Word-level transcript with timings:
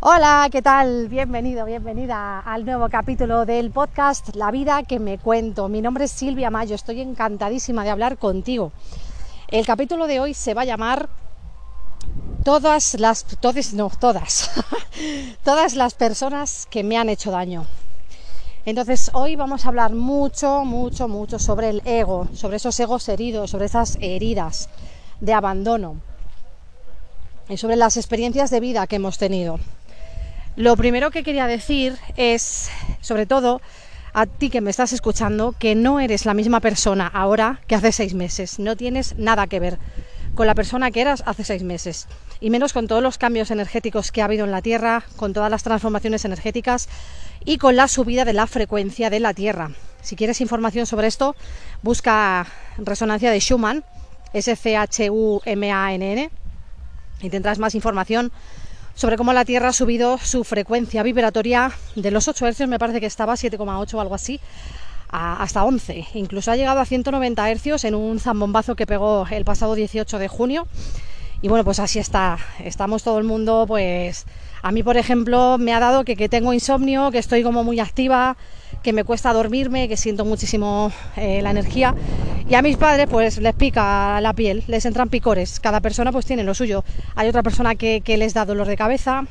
Hola, 0.00 0.48
¿qué 0.52 0.62
tal? 0.62 1.08
Bienvenido, 1.08 1.64
bienvenida 1.64 2.38
al 2.38 2.64
nuevo 2.64 2.88
capítulo 2.88 3.44
del 3.44 3.72
podcast 3.72 4.36
La 4.36 4.52
vida 4.52 4.84
que 4.84 5.00
me 5.00 5.18
cuento. 5.18 5.68
Mi 5.68 5.80
nombre 5.80 6.04
es 6.04 6.12
Silvia 6.12 6.50
Mayo, 6.50 6.76
estoy 6.76 7.00
encantadísima 7.00 7.82
de 7.82 7.90
hablar 7.90 8.16
contigo. 8.16 8.70
El 9.48 9.66
capítulo 9.66 10.06
de 10.06 10.20
hoy 10.20 10.34
se 10.34 10.54
va 10.54 10.62
a 10.62 10.66
llamar 10.66 11.08
Todas 12.44 12.94
las, 13.00 13.24
todas, 13.24 13.74
no, 13.74 13.90
todas, 13.98 14.52
todas 15.42 15.74
las 15.74 15.94
personas 15.94 16.68
que 16.70 16.84
me 16.84 16.96
han 16.96 17.08
hecho 17.08 17.32
daño. 17.32 17.66
Entonces 18.66 19.10
hoy 19.14 19.34
vamos 19.34 19.64
a 19.64 19.68
hablar 19.70 19.94
mucho, 19.94 20.64
mucho, 20.64 21.08
mucho 21.08 21.40
sobre 21.40 21.70
el 21.70 21.82
ego, 21.84 22.28
sobre 22.34 22.58
esos 22.58 22.78
egos 22.78 23.08
heridos, 23.08 23.50
sobre 23.50 23.66
esas 23.66 23.98
heridas 24.00 24.68
de 25.20 25.34
abandono 25.34 25.96
y 27.48 27.56
sobre 27.56 27.74
las 27.74 27.96
experiencias 27.96 28.50
de 28.50 28.60
vida 28.60 28.86
que 28.86 28.94
hemos 28.94 29.18
tenido. 29.18 29.58
Lo 30.58 30.76
primero 30.76 31.12
que 31.12 31.22
quería 31.22 31.46
decir 31.46 31.96
es, 32.16 32.68
sobre 33.00 33.26
todo, 33.26 33.62
a 34.12 34.26
ti 34.26 34.50
que 34.50 34.60
me 34.60 34.70
estás 34.70 34.92
escuchando, 34.92 35.54
que 35.56 35.76
no 35.76 36.00
eres 36.00 36.26
la 36.26 36.34
misma 36.34 36.58
persona 36.58 37.06
ahora 37.06 37.60
que 37.68 37.76
hace 37.76 37.92
seis 37.92 38.12
meses. 38.14 38.58
No 38.58 38.74
tienes 38.74 39.16
nada 39.18 39.46
que 39.46 39.60
ver 39.60 39.78
con 40.34 40.48
la 40.48 40.56
persona 40.56 40.90
que 40.90 41.00
eras 41.00 41.22
hace 41.26 41.44
seis 41.44 41.62
meses. 41.62 42.08
Y 42.40 42.50
menos 42.50 42.72
con 42.72 42.88
todos 42.88 43.04
los 43.04 43.18
cambios 43.18 43.52
energéticos 43.52 44.10
que 44.10 44.20
ha 44.20 44.24
habido 44.24 44.46
en 44.46 44.50
la 44.50 44.60
Tierra, 44.60 45.04
con 45.14 45.32
todas 45.32 45.48
las 45.48 45.62
transformaciones 45.62 46.24
energéticas 46.24 46.88
y 47.44 47.58
con 47.58 47.76
la 47.76 47.86
subida 47.86 48.24
de 48.24 48.32
la 48.32 48.48
frecuencia 48.48 49.10
de 49.10 49.20
la 49.20 49.34
Tierra. 49.34 49.70
Si 50.02 50.16
quieres 50.16 50.40
información 50.40 50.86
sobre 50.86 51.06
esto, 51.06 51.36
busca 51.82 52.48
resonancia 52.78 53.30
de 53.30 53.38
Schumann, 53.38 53.84
S-C-H-U-M-A-N-N, 54.32 56.30
y 57.20 57.30
tendrás 57.30 57.60
más 57.60 57.76
información 57.76 58.32
sobre 58.98 59.16
cómo 59.16 59.32
la 59.32 59.44
Tierra 59.44 59.68
ha 59.68 59.72
subido 59.72 60.18
su 60.18 60.42
frecuencia 60.42 61.04
vibratoria 61.04 61.70
de 61.94 62.10
los 62.10 62.26
8 62.26 62.48
hercios, 62.48 62.68
me 62.68 62.80
parece 62.80 62.98
que 62.98 63.06
estaba 63.06 63.34
7,8 63.34 63.94
o 63.94 64.00
algo 64.00 64.16
así, 64.16 64.40
hasta 65.08 65.62
11. 65.62 66.04
Incluso 66.14 66.50
ha 66.50 66.56
llegado 66.56 66.80
a 66.80 66.84
190 66.84 67.48
hercios 67.48 67.84
en 67.84 67.94
un 67.94 68.18
zambombazo 68.18 68.74
que 68.74 68.88
pegó 68.88 69.24
el 69.30 69.44
pasado 69.44 69.76
18 69.76 70.18
de 70.18 70.26
junio. 70.26 70.66
Y 71.42 71.46
bueno, 71.46 71.62
pues 71.62 71.78
así 71.78 72.00
está. 72.00 72.38
Estamos 72.58 73.04
todo 73.04 73.18
el 73.18 73.24
mundo, 73.24 73.66
pues 73.68 74.26
a 74.62 74.72
mí, 74.72 74.82
por 74.82 74.96
ejemplo, 74.96 75.58
me 75.58 75.72
ha 75.72 75.78
dado 75.78 76.02
que, 76.02 76.16
que 76.16 76.28
tengo 76.28 76.52
insomnio, 76.52 77.12
que 77.12 77.18
estoy 77.18 77.44
como 77.44 77.62
muy 77.62 77.78
activa, 77.78 78.36
que 78.82 78.92
me 78.92 79.04
cuesta 79.04 79.32
dormirme, 79.32 79.88
que 79.88 79.96
siento 79.96 80.24
muchísimo 80.24 80.92
eh, 81.16 81.42
la 81.42 81.50
energía. 81.50 81.94
Y 82.48 82.54
a 82.54 82.62
mis 82.62 82.76
padres 82.76 83.06
pues 83.10 83.38
les 83.38 83.54
pica 83.54 84.20
la 84.20 84.32
piel, 84.32 84.64
les 84.66 84.86
entran 84.86 85.08
picores. 85.08 85.60
Cada 85.60 85.80
persona 85.80 86.12
pues 86.12 86.26
tiene 86.26 86.44
lo 86.44 86.54
suyo. 86.54 86.84
Hay 87.14 87.28
otra 87.28 87.42
persona 87.42 87.74
que, 87.74 88.02
les 88.06 88.34
da 88.34 88.44
dolor 88.44 88.66
de 88.66 88.76
cabeza, 88.76 89.26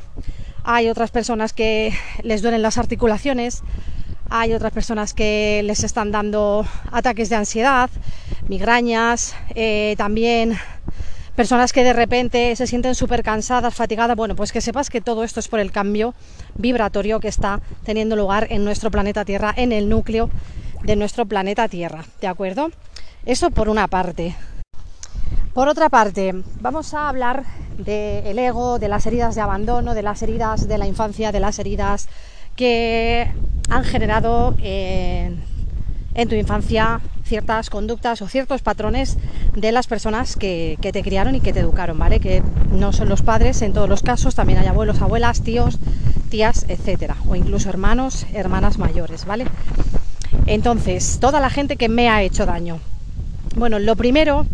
hay 0.64 0.90
otras 0.90 1.12
personas 1.12 1.54
que 1.54 1.94
les 2.24 2.42
duelen 2.42 2.62
las 2.62 2.78
articulaciones, 2.78 3.64
hay 4.30 4.54
otras 4.54 4.72
personas 4.72 5.14
que 5.14 5.62
les 5.64 5.84
están 5.84 6.12
dando 6.12 6.66
ataques 6.92 7.30
de 7.30 7.38
ansiedad, 7.38 7.90
migrañas, 8.48 9.36
eh, 9.56 9.96
también 9.98 10.58
personas 11.38 11.72
que 11.72 11.84
de 11.84 11.94
repente 11.94 12.56
se 12.56 12.66
sienten 12.66 12.96
súper 12.96 13.22
cansadas, 13.22 13.76
fatigadas, 13.76 14.18
bueno, 14.18 14.36
pues 14.36 14.52
que 14.52 14.60
sepas 14.60 14.90
que 14.90 15.02
todo 15.02 15.24
esto 15.24 15.40
es 15.40 15.48
por 15.48 15.60
el 15.60 15.72
cambio 15.72 16.16
vibratorio 16.56 17.20
que 17.20 17.28
está 17.28 17.62
teniendo 17.86 18.16
lugar 18.16 18.48
en 18.50 18.66
nuestro 18.66 18.90
planeta 18.90 19.24
Tierra, 19.24 19.54
en 19.56 19.72
el 19.72 19.88
núcleo 19.88 20.32
de 20.82 20.96
nuestro 20.96 21.28
planeta 21.28 21.68
Tierra, 21.68 22.06
¿de 22.22 22.28
acuerdo? 22.28 22.72
Eso 23.24 23.52
por 23.52 23.70
una 23.70 23.88
parte. 23.88 24.36
Por 25.54 25.68
otra 25.68 25.90
parte, 25.90 26.34
vamos 26.60 26.96
a 26.96 27.08
hablar 27.08 27.44
del 27.78 28.40
ego, 28.40 28.80
de 28.80 28.88
las 28.88 29.06
heridas 29.06 29.36
de 29.36 29.42
abandono, 29.42 29.94
de 29.94 30.02
las 30.02 30.24
heridas 30.24 30.68
de 30.68 30.80
la 30.80 30.88
infancia, 30.88 31.32
de 31.32 31.40
las 31.40 31.60
heridas 31.60 32.10
que 32.56 33.32
han 33.70 33.84
generado 33.84 34.56
en, 34.58 35.44
en 36.16 36.30
tu 36.30 36.34
infancia 36.34 37.00
ciertas 37.28 37.70
conductas 37.70 38.22
o 38.22 38.28
ciertos 38.28 38.62
patrones 38.62 39.18
de 39.56 39.72
las 39.72 39.88
personas 39.88 40.36
que, 40.36 40.78
te 40.82 41.04
criaron 41.04 41.36
y 41.36 41.42
que 41.42 41.54
te 41.54 41.60
educaron, 41.60 42.00
¿vale? 42.00 42.20
Que 42.20 42.42
no 42.72 42.94
son 42.94 43.10
los 43.10 43.22
padres 43.22 43.62
en 43.62 43.74
todos 43.74 43.90
los 43.90 44.02
casos, 44.02 44.36
también 44.36 44.60
hay 44.60 44.68
abuelos, 44.68 45.02
abuelas, 45.02 45.42
tíos, 45.44 45.78
tías, 46.30 46.66
etcétera, 46.68 47.18
o 47.28 47.36
incluso 47.36 47.70
hermanos, 47.70 48.26
hermanas 48.34 48.78
mayores, 48.78 49.26
¿vale? 49.26 49.46
Entonces, 50.46 51.20
toda 51.20 51.40
la 51.40 51.50
gente 51.50 51.76
que 51.76 51.90
me 51.90 52.10
ha 52.10 52.24
hecho 52.24 52.46
daño. 52.46 52.80
Bueno, 53.56 53.80
lo 53.80 53.96
primero 53.96 54.46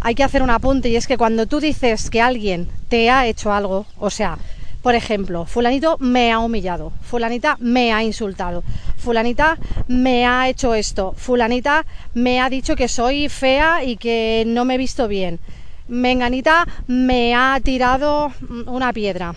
hay 0.00 0.14
que 0.14 0.24
hacer 0.24 0.42
un 0.42 0.50
apunte 0.50 0.88
y 0.88 0.96
es 0.96 1.06
que 1.06 1.18
cuando 1.18 1.46
tú 1.46 1.60
dices 1.60 2.10
que 2.10 2.20
alguien 2.20 2.68
te 2.88 3.10
ha 3.10 3.26
hecho 3.26 3.52
algo, 3.52 3.86
o 3.98 4.10
sea, 4.10 4.38
por 4.82 4.94
ejemplo, 4.94 5.44
fulanito 5.44 5.96
me 5.98 6.32
ha 6.32 6.38
humillado, 6.38 6.92
fulanita 7.02 7.56
me 7.60 7.92
ha 7.92 8.02
insultado, 8.02 8.62
fulanita 8.96 9.58
me 9.88 10.26
ha 10.26 10.48
hecho 10.48 10.74
esto, 10.74 11.14
fulanita 11.16 11.84
me 12.14 12.40
ha 12.40 12.48
dicho 12.48 12.76
que 12.76 12.88
soy 12.88 13.28
fea 13.28 13.82
y 13.84 13.96
que 13.96 14.44
no 14.46 14.64
me 14.64 14.76
he 14.76 14.78
visto 14.78 15.08
bien, 15.08 15.40
menganita 15.88 16.66
me 16.86 17.34
ha 17.34 17.58
tirado 17.62 18.32
una 18.66 18.92
piedra. 18.92 19.34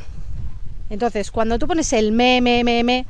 Entonces, 0.90 1.32
cuando 1.32 1.58
tú 1.58 1.68
pones 1.68 1.94
el 1.94 2.12
me, 2.12 2.42
me, 2.42 2.64
me, 2.64 2.84
me, 2.84 3.06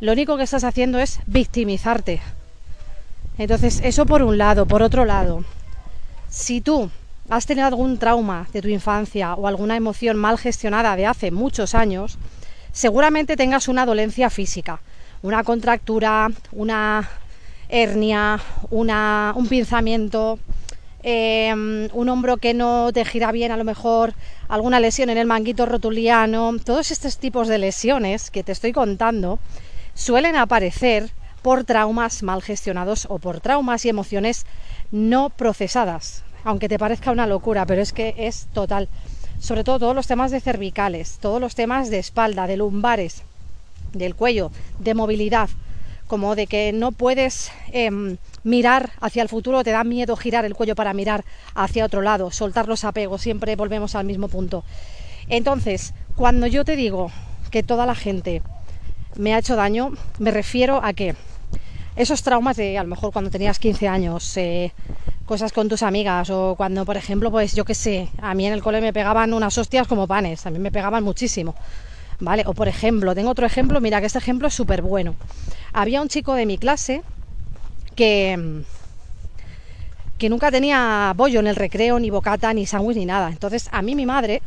lo 0.00 0.12
único 0.12 0.36
que 0.36 0.44
estás 0.44 0.64
haciendo 0.64 0.98
es 0.98 1.18
victimizarte. 1.26 2.20
Entonces, 3.36 3.80
eso 3.82 4.06
por 4.06 4.22
un 4.22 4.38
lado. 4.38 4.66
Por 4.66 4.82
otro 4.82 5.04
lado, 5.04 5.44
si 6.28 6.60
tú 6.60 6.90
has 7.28 7.46
tenido 7.46 7.66
algún 7.66 7.98
trauma 7.98 8.46
de 8.52 8.62
tu 8.62 8.68
infancia 8.68 9.34
o 9.34 9.46
alguna 9.46 9.76
emoción 9.76 10.16
mal 10.16 10.38
gestionada 10.38 10.96
de 10.96 11.06
hace 11.06 11.30
muchos 11.30 11.74
años, 11.74 12.18
seguramente 12.72 13.36
tengas 13.36 13.68
una 13.68 13.86
dolencia 13.86 14.30
física, 14.30 14.80
una 15.22 15.42
contractura, 15.42 16.30
una 16.52 17.08
hernia, 17.68 18.40
una, 18.70 19.32
un 19.34 19.48
pinzamiento, 19.48 20.38
em, 21.02 21.88
un 21.92 22.08
hombro 22.08 22.36
que 22.36 22.54
no 22.54 22.90
te 22.92 23.04
gira 23.04 23.32
bien, 23.32 23.50
a 23.50 23.56
lo 23.56 23.64
mejor 23.64 24.14
alguna 24.48 24.78
lesión 24.78 25.10
en 25.10 25.18
el 25.18 25.26
manguito 25.26 25.66
rotuliano, 25.66 26.54
todos 26.64 26.92
estos 26.92 27.18
tipos 27.18 27.48
de 27.48 27.58
lesiones 27.58 28.30
que 28.30 28.44
te 28.44 28.52
estoy 28.52 28.72
contando 28.72 29.40
suelen 29.94 30.36
aparecer 30.36 31.10
por 31.42 31.64
traumas 31.64 32.22
mal 32.22 32.42
gestionados 32.42 33.06
o 33.08 33.18
por 33.18 33.40
traumas 33.40 33.84
y 33.84 33.88
emociones 33.88 34.46
no 34.92 35.30
procesadas 35.30 36.25
aunque 36.46 36.68
te 36.68 36.78
parezca 36.78 37.10
una 37.10 37.26
locura, 37.26 37.66
pero 37.66 37.82
es 37.82 37.92
que 37.92 38.14
es 38.16 38.46
total. 38.54 38.88
Sobre 39.40 39.64
todo 39.64 39.80
todos 39.80 39.96
los 39.96 40.06
temas 40.06 40.30
de 40.30 40.40
cervicales, 40.40 41.18
todos 41.20 41.40
los 41.40 41.56
temas 41.56 41.90
de 41.90 41.98
espalda, 41.98 42.46
de 42.46 42.56
lumbares, 42.56 43.22
del 43.92 44.14
cuello, 44.14 44.52
de 44.78 44.94
movilidad, 44.94 45.50
como 46.06 46.36
de 46.36 46.46
que 46.46 46.72
no 46.72 46.92
puedes 46.92 47.50
em, 47.72 48.16
mirar 48.44 48.92
hacia 49.00 49.24
el 49.24 49.28
futuro, 49.28 49.64
te 49.64 49.72
da 49.72 49.82
miedo 49.82 50.14
girar 50.14 50.44
el 50.44 50.54
cuello 50.54 50.76
para 50.76 50.94
mirar 50.94 51.24
hacia 51.56 51.84
otro 51.84 52.00
lado, 52.00 52.30
soltar 52.30 52.68
los 52.68 52.84
apegos, 52.84 53.22
siempre 53.22 53.56
volvemos 53.56 53.96
al 53.96 54.06
mismo 54.06 54.28
punto. 54.28 54.62
Entonces, 55.28 55.94
cuando 56.14 56.46
yo 56.46 56.64
te 56.64 56.76
digo 56.76 57.10
que 57.50 57.64
toda 57.64 57.86
la 57.86 57.96
gente 57.96 58.40
me 59.16 59.34
ha 59.34 59.38
hecho 59.38 59.56
daño, 59.56 59.90
me 60.20 60.30
refiero 60.30 60.80
a 60.84 60.92
que 60.92 61.16
esos 61.96 62.22
traumas 62.22 62.56
de 62.56 62.78
a 62.78 62.84
lo 62.84 62.88
mejor 62.88 63.12
cuando 63.12 63.30
tenías 63.30 63.58
15 63.58 63.88
años, 63.88 64.36
eh, 64.36 64.72
cosas 65.26 65.52
con 65.52 65.68
tus 65.68 65.82
amigas 65.82 66.30
o 66.30 66.54
cuando, 66.56 66.84
por 66.84 66.96
ejemplo, 66.96 67.30
pues 67.30 67.54
yo 67.54 67.64
qué 67.64 67.74
sé, 67.74 68.08
a 68.22 68.34
mí 68.34 68.46
en 68.46 68.52
el 68.52 68.62
cole 68.62 68.80
me 68.80 68.92
pegaban 68.92 69.34
unas 69.34 69.58
hostias 69.58 69.86
como 69.86 70.06
panes, 70.06 70.46
a 70.46 70.50
mí 70.50 70.58
me 70.58 70.70
pegaban 70.70 71.04
muchísimo. 71.04 71.54
¿Vale? 72.18 72.44
O 72.46 72.54
por 72.54 72.66
ejemplo, 72.66 73.14
tengo 73.14 73.30
otro 73.30 73.44
ejemplo, 73.44 73.78
mira 73.80 74.00
que 74.00 74.06
este 74.06 74.18
ejemplo 74.18 74.48
es 74.48 74.54
súper 74.54 74.80
bueno. 74.80 75.16
Había 75.74 76.00
un 76.00 76.08
chico 76.08 76.32
de 76.32 76.46
mi 76.46 76.56
clase 76.56 77.02
que 77.94 78.62
que 80.18 80.30
nunca 80.30 80.50
tenía 80.50 81.12
bollo 81.14 81.40
en 81.40 81.46
el 81.46 81.56
recreo, 81.56 81.98
ni 81.98 82.08
bocata, 82.08 82.54
ni 82.54 82.64
sándwich, 82.64 82.96
ni 82.96 83.04
nada. 83.04 83.28
Entonces, 83.28 83.68
a 83.70 83.82
mí 83.82 83.94
mi 83.94 84.06
madre 84.06 84.40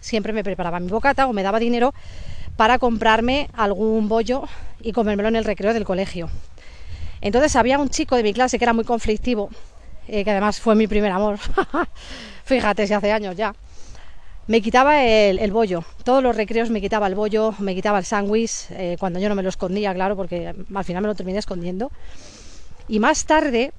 siempre 0.00 0.34
me 0.34 0.44
preparaba 0.44 0.80
mi 0.80 0.88
bocata 0.88 1.26
o 1.26 1.32
me 1.32 1.42
daba 1.42 1.58
dinero 1.58 1.94
para 2.56 2.78
comprarme 2.78 3.48
algún 3.54 4.06
bollo 4.08 4.44
y 4.82 4.92
comérmelo 4.92 5.30
en 5.30 5.36
el 5.36 5.44
recreo 5.44 5.72
del 5.72 5.84
colegio. 5.84 6.28
Entonces 7.22 7.56
había 7.56 7.78
un 7.78 7.88
chico 7.88 8.16
de 8.16 8.22
mi 8.22 8.34
clase 8.34 8.58
que 8.58 8.66
era 8.66 8.74
muy 8.74 8.84
conflictivo 8.84 9.48
eh, 10.08 10.24
que 10.24 10.30
además 10.30 10.60
fue 10.60 10.74
mi 10.74 10.86
primer 10.86 11.12
amor, 11.12 11.38
fíjate 12.44 12.86
si 12.86 12.94
hace 12.94 13.12
años 13.12 13.36
ya, 13.36 13.54
me 14.46 14.60
quitaba 14.60 15.02
el, 15.02 15.52
bollo. 15.52 15.84
Todos 16.04 16.22
los 16.22 16.36
recreos 16.36 16.68
me 16.68 16.80
quitaba 16.80 17.06
el 17.06 17.14
bollo, 17.14 17.54
me 17.58 17.74
quitaba 17.74 17.98
el 17.98 18.04
sándwich, 18.04 18.66
eh, 18.70 18.96
cuando 19.00 19.18
yo 19.18 19.28
no 19.30 19.34
me 19.34 19.42
lo 19.42 19.48
escondía, 19.48 19.94
claro, 19.94 20.16
porque 20.16 20.54
al 20.74 20.84
final 20.84 21.02
me 21.02 21.08
lo 21.08 21.14
terminé 21.14 21.38
escondiendo. 21.38 21.90
Y 22.86 22.98
más 22.98 23.24
tarde, 23.24 23.72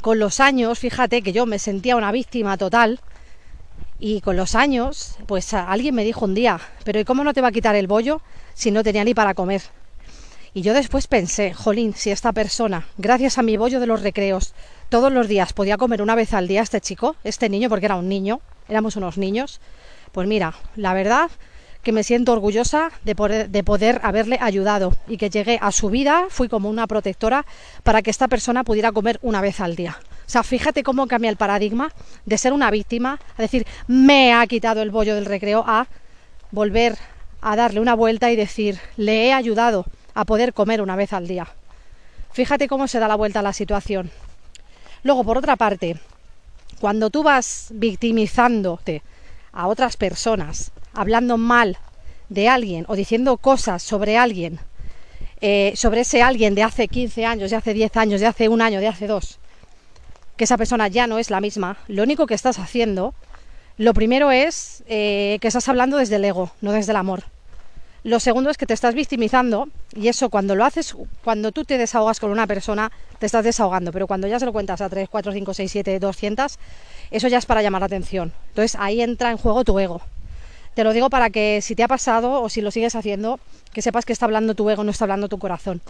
con 0.00 0.18
los 0.18 0.40
años, 0.40 0.78
fíjate 0.78 1.20
que 1.22 1.32
yo 1.32 1.44
me 1.44 1.58
sentía 1.58 1.96
una 1.96 2.12
víctima 2.12 2.56
total. 2.56 3.00
Y 3.98 4.20
con 4.22 4.36
los 4.36 4.54
años, 4.54 5.16
pues 5.26 5.52
alguien 5.52 5.94
me 5.94 6.02
dijo 6.02 6.24
un 6.24 6.34
día, 6.34 6.58
pero 6.84 6.98
¿y 6.98 7.04
cómo 7.04 7.22
no 7.22 7.34
te 7.34 7.40
va 7.40 7.48
a 7.48 7.52
quitar 7.52 7.76
el 7.76 7.86
bollo 7.86 8.20
si 8.54 8.70
no 8.70 8.82
tenía 8.82 9.04
ni 9.04 9.14
para 9.14 9.34
comer? 9.34 9.62
Y 10.54 10.60
yo 10.60 10.74
después 10.74 11.06
pensé, 11.06 11.54
jolín, 11.54 11.94
si 11.94 12.10
esta 12.10 12.32
persona, 12.32 12.86
gracias 12.98 13.38
a 13.38 13.42
mi 13.42 13.56
bollo 13.56 13.80
de 13.80 13.86
los 13.86 14.02
recreos, 14.02 14.52
todos 14.90 15.10
los 15.10 15.26
días 15.26 15.54
podía 15.54 15.78
comer 15.78 16.02
una 16.02 16.14
vez 16.14 16.34
al 16.34 16.46
día 16.46 16.60
este 16.60 16.82
chico, 16.82 17.16
este 17.24 17.48
niño, 17.48 17.70
porque 17.70 17.86
era 17.86 17.96
un 17.96 18.06
niño, 18.06 18.42
éramos 18.68 18.96
unos 18.96 19.16
niños, 19.16 19.62
pues 20.12 20.28
mira, 20.28 20.52
la 20.76 20.92
verdad 20.92 21.30
que 21.82 21.92
me 21.92 22.04
siento 22.04 22.34
orgullosa 22.34 22.90
de 23.02 23.14
poder, 23.14 23.48
de 23.48 23.64
poder 23.64 24.00
haberle 24.04 24.36
ayudado 24.42 24.94
y 25.08 25.16
que 25.16 25.30
llegué 25.30 25.58
a 25.62 25.72
su 25.72 25.88
vida, 25.88 26.26
fui 26.28 26.48
como 26.48 26.68
una 26.68 26.86
protectora 26.86 27.46
para 27.82 28.02
que 28.02 28.10
esta 28.10 28.28
persona 28.28 28.62
pudiera 28.62 28.92
comer 28.92 29.18
una 29.22 29.40
vez 29.40 29.58
al 29.58 29.74
día. 29.74 29.98
O 30.26 30.30
sea, 30.32 30.42
fíjate 30.42 30.82
cómo 30.82 31.06
cambia 31.06 31.30
el 31.30 31.36
paradigma 31.36 31.90
de 32.26 32.36
ser 32.36 32.52
una 32.52 32.70
víctima, 32.70 33.18
a 33.38 33.42
decir, 33.42 33.66
me 33.86 34.34
ha 34.34 34.46
quitado 34.46 34.82
el 34.82 34.90
bollo 34.90 35.14
del 35.14 35.24
recreo, 35.24 35.64
a 35.66 35.86
volver 36.50 36.98
a 37.40 37.56
darle 37.56 37.80
una 37.80 37.94
vuelta 37.94 38.30
y 38.30 38.36
decir, 38.36 38.78
le 38.98 39.26
he 39.26 39.32
ayudado 39.32 39.86
a 40.14 40.24
poder 40.24 40.52
comer 40.52 40.82
una 40.82 40.96
vez 40.96 41.12
al 41.12 41.26
día. 41.26 41.46
Fíjate 42.32 42.68
cómo 42.68 42.88
se 42.88 42.98
da 42.98 43.08
la 43.08 43.16
vuelta 43.16 43.40
a 43.40 43.42
la 43.42 43.52
situación. 43.52 44.10
Luego, 45.02 45.24
por 45.24 45.38
otra 45.38 45.56
parte, 45.56 45.96
cuando 46.80 47.10
tú 47.10 47.22
vas 47.22 47.68
victimizándote 47.70 49.02
a 49.52 49.66
otras 49.66 49.96
personas, 49.96 50.72
hablando 50.94 51.36
mal 51.36 51.78
de 52.28 52.48
alguien 52.48 52.84
o 52.88 52.96
diciendo 52.96 53.36
cosas 53.36 53.82
sobre 53.82 54.16
alguien, 54.16 54.60
eh, 55.40 55.72
sobre 55.76 56.02
ese 56.02 56.22
alguien 56.22 56.54
de 56.54 56.62
hace 56.62 56.88
15 56.88 57.26
años, 57.26 57.50
de 57.50 57.56
hace 57.56 57.74
10 57.74 57.96
años, 57.96 58.20
de 58.20 58.26
hace 58.26 58.48
un 58.48 58.62
año, 58.62 58.80
de 58.80 58.88
hace 58.88 59.06
dos, 59.06 59.38
que 60.36 60.44
esa 60.44 60.56
persona 60.56 60.88
ya 60.88 61.06
no 61.06 61.18
es 61.18 61.30
la 61.30 61.40
misma, 61.40 61.76
lo 61.88 62.02
único 62.02 62.26
que 62.26 62.34
estás 62.34 62.58
haciendo, 62.58 63.14
lo 63.76 63.92
primero 63.92 64.30
es 64.30 64.84
eh, 64.86 65.38
que 65.40 65.48
estás 65.48 65.68
hablando 65.68 65.96
desde 65.96 66.16
el 66.16 66.24
ego, 66.24 66.52
no 66.60 66.72
desde 66.72 66.92
el 66.92 66.96
amor. 66.96 67.24
Lo 68.04 68.18
segundo 68.18 68.50
es 68.50 68.56
que 68.56 68.66
te 68.66 68.74
estás 68.74 68.96
victimizando 68.96 69.68
y 69.94 70.08
eso 70.08 70.28
cuando 70.28 70.56
lo 70.56 70.64
haces, 70.64 70.96
cuando 71.22 71.52
tú 71.52 71.64
te 71.64 71.78
desahogas 71.78 72.18
con 72.18 72.32
una 72.32 72.48
persona, 72.48 72.90
te 73.20 73.26
estás 73.26 73.44
desahogando, 73.44 73.92
pero 73.92 74.08
cuando 74.08 74.26
ya 74.26 74.40
se 74.40 74.44
lo 74.44 74.52
cuentas 74.52 74.80
a 74.80 74.88
3, 74.88 75.08
4, 75.08 75.32
5, 75.32 75.54
6, 75.54 75.70
7, 75.70 75.98
200, 76.00 76.58
eso 77.12 77.28
ya 77.28 77.38
es 77.38 77.46
para 77.46 77.62
llamar 77.62 77.82
la 77.82 77.86
atención. 77.86 78.32
Entonces 78.48 78.76
ahí 78.80 79.02
entra 79.02 79.30
en 79.30 79.36
juego 79.36 79.62
tu 79.62 79.78
ego. 79.78 80.00
Te 80.74 80.82
lo 80.82 80.92
digo 80.92 81.10
para 81.10 81.30
que 81.30 81.60
si 81.62 81.76
te 81.76 81.84
ha 81.84 81.88
pasado 81.88 82.42
o 82.42 82.48
si 82.48 82.60
lo 82.60 82.72
sigues 82.72 82.96
haciendo, 82.96 83.38
que 83.72 83.82
sepas 83.82 84.04
que 84.04 84.12
está 84.12 84.24
hablando 84.24 84.56
tu 84.56 84.68
ego, 84.68 84.82
no 84.82 84.90
está 84.90 85.04
hablando 85.04 85.28
tu 85.28 85.38
corazón. 85.38 85.80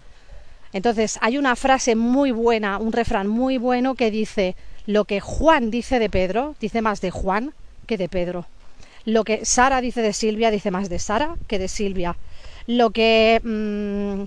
Entonces 0.74 1.18
hay 1.22 1.38
una 1.38 1.56
frase 1.56 1.96
muy 1.96 2.30
buena, 2.30 2.76
un 2.76 2.92
refrán 2.92 3.26
muy 3.26 3.56
bueno 3.56 3.94
que 3.94 4.10
dice, 4.10 4.54
lo 4.84 5.06
que 5.06 5.20
Juan 5.20 5.70
dice 5.70 5.98
de 5.98 6.10
Pedro, 6.10 6.56
dice 6.60 6.82
más 6.82 7.00
de 7.00 7.10
Juan 7.10 7.54
que 7.86 7.96
de 7.96 8.10
Pedro. 8.10 8.44
Lo 9.04 9.24
que 9.24 9.44
Sara 9.44 9.80
dice 9.80 10.02
de 10.02 10.12
Silvia 10.12 10.50
dice 10.50 10.70
más 10.70 10.88
de 10.88 10.98
Sara 10.98 11.36
que 11.46 11.58
de 11.58 11.68
Silvia. 11.68 12.16
Lo 12.66 12.90
que 12.90 13.40
mmm, 13.42 14.24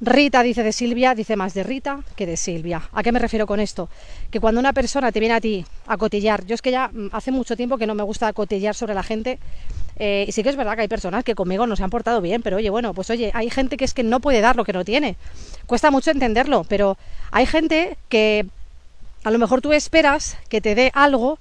Rita 0.00 0.42
dice 0.42 0.62
de 0.62 0.72
Silvia 0.72 1.14
dice 1.14 1.36
más 1.36 1.54
de 1.54 1.62
Rita 1.62 2.00
que 2.16 2.26
de 2.26 2.36
Silvia. 2.36 2.82
¿A 2.92 3.02
qué 3.02 3.10
me 3.10 3.18
refiero 3.18 3.46
con 3.46 3.60
esto? 3.60 3.88
Que 4.30 4.40
cuando 4.40 4.60
una 4.60 4.72
persona 4.72 5.10
te 5.12 5.20
viene 5.20 5.34
a 5.34 5.40
ti 5.40 5.64
a 5.86 5.96
cotillar, 5.96 6.44
yo 6.46 6.54
es 6.54 6.62
que 6.62 6.70
ya 6.70 6.88
mm, 6.92 7.08
hace 7.12 7.30
mucho 7.30 7.56
tiempo 7.56 7.78
que 7.78 7.86
no 7.86 7.94
me 7.94 8.02
gusta 8.02 8.32
cotillar 8.32 8.74
sobre 8.74 8.94
la 8.94 9.02
gente. 9.02 9.38
Eh, 9.96 10.24
y 10.28 10.32
sí 10.32 10.42
que 10.42 10.48
es 10.48 10.56
verdad 10.56 10.74
que 10.74 10.82
hay 10.82 10.88
personas 10.88 11.22
que 11.22 11.34
conmigo 11.34 11.66
no 11.66 11.76
se 11.76 11.84
han 11.84 11.90
portado 11.90 12.20
bien, 12.20 12.42
pero 12.42 12.56
oye, 12.56 12.68
bueno, 12.68 12.94
pues 12.94 13.10
oye, 13.10 13.30
hay 13.32 13.48
gente 13.48 13.76
que 13.76 13.84
es 13.84 13.94
que 13.94 14.02
no 14.02 14.20
puede 14.20 14.40
dar 14.40 14.56
lo 14.56 14.64
que 14.64 14.72
no 14.72 14.84
tiene. 14.84 15.16
Cuesta 15.66 15.90
mucho 15.90 16.10
entenderlo, 16.10 16.64
pero 16.68 16.98
hay 17.30 17.46
gente 17.46 17.96
que 18.08 18.46
a 19.22 19.30
lo 19.30 19.38
mejor 19.38 19.60
tú 19.62 19.72
esperas 19.72 20.36
que 20.48 20.60
te 20.60 20.74
dé 20.74 20.90
algo 20.94 21.38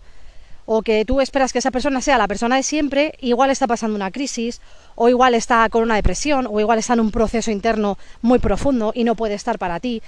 o 0.66 0.82
que 0.82 1.06
tú 1.06 1.22
esperas 1.22 1.52
que 1.52 1.60
esa 1.60 1.72
persona 1.72 2.02
sea 2.02 2.18
la 2.18 2.28
persona 2.28 2.56
de 2.56 2.64
siempre, 2.64 3.16
igual 3.20 3.50
está 3.50 3.68
pasando 3.68 3.96
una 3.96 4.12
crisis, 4.12 4.62
o 4.96 5.10
igual 5.10 5.36
está 5.36 5.68
con 5.70 5.84
una 5.84 5.96
depresión, 5.96 6.48
o 6.50 6.60
igual 6.60 6.80
está 6.80 6.94
en 6.94 7.02
un 7.02 7.12
proceso 7.12 7.52
interno 7.52 7.98
muy 8.22 8.40
profundo 8.40 8.92
y 8.96 9.04
no 9.04 9.16
puede 9.16 9.34
estar 9.34 9.60
para 9.60 9.80
ti. 9.80 10.02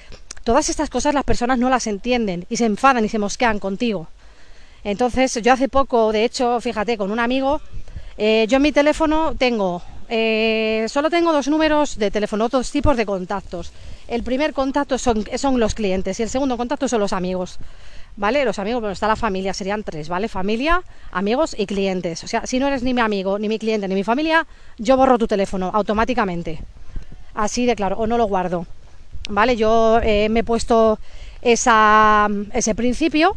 Todas 0.43 0.69
estas 0.69 0.89
cosas 0.89 1.13
las 1.13 1.23
personas 1.23 1.57
no 1.57 1.69
las 1.69 1.87
entienden 1.87 2.45
y 2.49 2.57
se 2.57 2.65
enfadan 2.65 3.03
y 3.03 3.09
se 3.09 3.19
mosquean 3.19 3.59
contigo. 3.59 4.07
Entonces, 4.83 5.33
yo 5.41 5.51
hace 5.51 5.67
poco, 5.67 6.11
de 6.11 6.23
hecho, 6.23 6.61
fíjate, 6.61 6.97
con 6.97 7.11
un 7.11 7.19
amigo, 7.19 7.59
eh, 8.17 8.45
yo 8.47 8.57
en 8.57 8.61
mi 8.61 8.71
teléfono 8.71 9.33
tengo, 9.35 9.81
eh, 10.07 10.85
solo 10.87 11.09
tengo 11.09 11.33
dos 11.33 11.47
números 11.47 11.97
de 11.97 12.11
teléfono, 12.11 12.47
dos 12.47 12.69
tipos 12.69 12.95
de 12.95 13.05
contactos. 13.05 13.71
El 14.07 14.21
primer 14.21 14.53
contacto 14.53 14.99
son, 14.99 15.25
son 15.37 15.59
los 15.59 15.73
clientes 15.73 16.19
y 16.19 16.23
el 16.23 16.29
segundo 16.29 16.57
contacto 16.57 16.87
son 16.87 16.99
los 16.99 17.13
amigos. 17.13 17.57
¿Vale? 18.17 18.45
Los 18.45 18.59
amigos, 18.59 18.81
bueno, 18.81 18.93
está 18.93 19.07
la 19.07 19.15
familia, 19.15 19.53
serían 19.53 19.83
tres, 19.83 20.09
¿vale? 20.09 20.27
Familia, 20.27 20.81
amigos 21.11 21.55
y 21.57 21.65
clientes. 21.65 22.23
O 22.23 22.27
sea, 22.27 22.45
si 22.45 22.59
no 22.59 22.67
eres 22.67 22.83
ni 22.83 22.93
mi 22.93 23.01
amigo, 23.01 23.39
ni 23.39 23.49
mi 23.49 23.59
cliente, 23.59 23.87
ni 23.87 23.95
mi 23.95 24.03
familia, 24.03 24.47
yo 24.77 24.97
borro 24.97 25.17
tu 25.17 25.27
teléfono 25.27 25.71
automáticamente. 25.73 26.59
Así 27.33 27.65
de 27.65 27.75
claro, 27.75 27.97
o 27.97 28.07
no 28.07 28.17
lo 28.17 28.25
guardo, 28.25 28.65
¿vale? 29.29 29.55
Yo 29.55 29.99
eh, 30.01 30.29
me 30.29 30.41
he 30.41 30.43
puesto 30.43 30.99
esa, 31.41 32.29
ese 32.53 32.75
principio. 32.75 33.35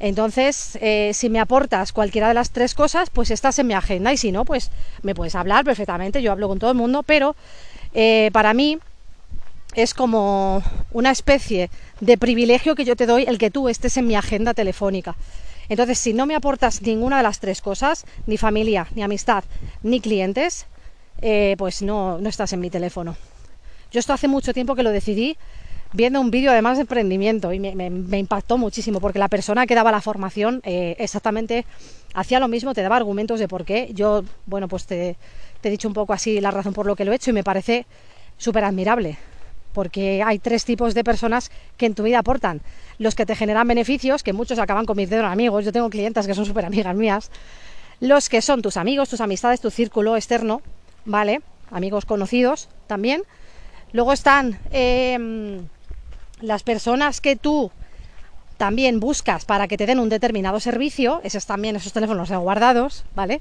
Entonces, 0.00 0.76
eh, 0.80 1.12
si 1.14 1.30
me 1.30 1.38
aportas 1.38 1.92
cualquiera 1.92 2.28
de 2.28 2.34
las 2.34 2.50
tres 2.50 2.74
cosas, 2.74 3.10
pues 3.10 3.30
estás 3.30 3.58
en 3.58 3.66
mi 3.66 3.74
agenda 3.74 4.12
y 4.12 4.16
si 4.16 4.32
no, 4.32 4.44
pues 4.44 4.70
me 5.02 5.14
puedes 5.14 5.34
hablar 5.34 5.64
perfectamente, 5.64 6.20
yo 6.20 6.32
hablo 6.32 6.48
con 6.48 6.58
todo 6.58 6.70
el 6.70 6.76
mundo, 6.76 7.02
pero 7.02 7.36
eh, 7.94 8.30
para 8.32 8.54
mí 8.54 8.78
es 9.74 9.92
como 9.92 10.62
una 10.92 11.10
especie 11.10 11.70
de 12.00 12.16
privilegio 12.16 12.74
que 12.74 12.84
yo 12.84 12.96
te 12.96 13.06
doy 13.06 13.24
el 13.26 13.38
que 13.38 13.50
tú 13.50 13.68
estés 13.68 13.96
en 13.96 14.06
mi 14.06 14.14
agenda 14.14 14.54
telefónica. 14.54 15.16
Entonces, 15.68 15.98
si 15.98 16.12
no 16.12 16.26
me 16.26 16.34
aportas 16.34 16.82
ninguna 16.82 17.16
de 17.16 17.22
las 17.22 17.40
tres 17.40 17.60
cosas, 17.60 18.04
ni 18.26 18.36
familia, 18.36 18.86
ni 18.94 19.02
amistad, 19.02 19.44
ni 19.82 20.00
clientes, 20.00 20.66
eh, 21.22 21.54
pues 21.58 21.82
no, 21.82 22.18
no 22.18 22.28
estás 22.28 22.52
en 22.52 22.60
mi 22.60 22.70
teléfono. 22.70 23.16
Yo 23.90 24.00
esto 24.00 24.12
hace 24.12 24.28
mucho 24.28 24.52
tiempo 24.52 24.74
que 24.74 24.82
lo 24.82 24.90
decidí 24.90 25.36
viendo 25.92 26.20
un 26.20 26.30
vídeo 26.30 26.50
además 26.50 26.76
de 26.76 26.82
emprendimiento 26.82 27.52
y 27.52 27.60
me, 27.60 28.18
impactó 28.18 28.58
muchísimo 28.58 29.00
porque 29.00 29.20
la 29.20 29.28
persona 29.28 29.64
que 29.64 29.76
daba 29.76 29.92
la 29.92 30.00
formación 30.00 30.60
eh, 30.64 30.96
exactamente 30.98 31.64
hacía 32.14 32.40
lo 32.40 32.48
mismo, 32.48 32.74
te 32.74 32.82
daba 32.82 32.96
argumentos 32.96 33.38
de 33.38 33.46
por 33.48 33.64
qué. 33.64 33.90
Yo, 33.94 34.24
bueno, 34.46 34.68
pues 34.68 34.86
te, 34.86 35.16
te 35.60 35.68
he 35.68 35.70
dicho 35.70 35.88
un 35.88 35.94
poco 35.94 36.12
así 36.12 36.40
la 36.40 36.50
razón 36.50 36.72
por 36.72 36.86
lo 36.86 36.96
que 36.96 37.04
lo 37.04 37.12
he 37.12 37.16
hecho 37.16 37.30
y 37.30 37.32
me 37.32 37.44
parece 37.44 37.86
súper 38.36 38.64
admirable 38.64 39.16
porque 39.74 40.22
hay 40.22 40.38
tres 40.38 40.64
tipos 40.64 40.94
de 40.94 41.04
personas 41.04 41.50
que 41.76 41.84
en 41.84 41.94
tu 41.94 42.04
vida 42.04 42.20
aportan. 42.20 42.62
Los 42.98 43.14
que 43.14 43.26
te 43.26 43.36
generan 43.36 43.68
beneficios, 43.68 44.22
que 44.22 44.32
muchos 44.32 44.58
acaban 44.58 44.86
convirtiendo 44.86 45.26
en 45.26 45.32
amigos, 45.32 45.64
yo 45.66 45.72
tengo 45.72 45.90
clientes 45.90 46.26
que 46.26 46.34
son 46.34 46.46
súper 46.46 46.64
amigas 46.64 46.96
mías. 46.96 47.30
Los 48.00 48.28
que 48.28 48.40
son 48.40 48.62
tus 48.62 48.76
amigos, 48.76 49.10
tus 49.10 49.20
amistades, 49.20 49.60
tu 49.60 49.70
círculo 49.70 50.16
externo, 50.16 50.62
¿vale? 51.04 51.42
Amigos 51.70 52.06
conocidos 52.06 52.68
también. 52.86 53.22
Luego 53.92 54.12
están 54.12 54.58
em, 54.70 55.66
las 56.40 56.62
personas 56.62 57.20
que 57.20 57.36
tú 57.36 57.70
también 58.56 59.00
buscas 59.00 59.44
para 59.44 59.66
que 59.66 59.76
te 59.76 59.86
den 59.86 59.98
un 59.98 60.08
determinado 60.08 60.60
servicio, 60.60 61.20
esos 61.24 61.46
también, 61.46 61.74
esos 61.76 61.92
teléfonos 61.92 62.30
guardados, 62.30 63.04
¿vale? 63.16 63.40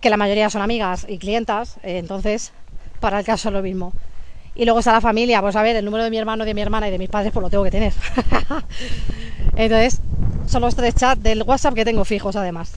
Que 0.00 0.10
la 0.10 0.18
mayoría 0.18 0.50
son 0.50 0.60
amigas 0.62 1.06
y 1.08 1.18
clientas, 1.18 1.78
eh, 1.82 1.98
entonces, 1.98 2.52
para 3.00 3.18
el 3.18 3.24
caso 3.24 3.50
lo 3.50 3.62
mismo. 3.62 3.92
Y 4.54 4.64
luego 4.64 4.80
está 4.80 4.92
la 4.92 5.00
familia, 5.00 5.40
pues 5.40 5.56
a 5.56 5.62
ver, 5.62 5.76
el 5.76 5.84
número 5.84 6.04
de 6.04 6.10
mi 6.10 6.18
hermano, 6.18 6.44
de 6.44 6.54
mi 6.54 6.60
hermana 6.60 6.88
y 6.88 6.90
de 6.90 6.98
mis 6.98 7.08
padres, 7.08 7.32
pues 7.32 7.42
lo 7.42 7.50
tengo 7.50 7.64
que 7.64 7.70
tener. 7.70 7.92
Entonces, 9.56 10.00
son 10.46 10.62
los 10.62 10.74
tres 10.74 10.94
chats 10.94 11.22
del 11.22 11.42
WhatsApp 11.44 11.74
que 11.74 11.84
tengo 11.84 12.04
fijos 12.04 12.36
además. 12.36 12.72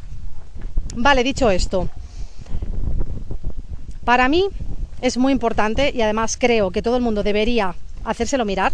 Vale, 0.96 1.24
dicho 1.24 1.50
esto, 1.50 1.90
para 4.04 4.28
mí 4.28 4.48
es 5.02 5.18
muy 5.18 5.32
importante 5.32 5.92
y 5.94 6.02
además 6.02 6.38
creo 6.38 6.72
que 6.72 6.82
todo 6.82 6.98
el 6.98 7.02
mundo 7.02 7.24
debería 7.24 7.76
hacérselo 8.04 8.46
mirar, 8.46 8.74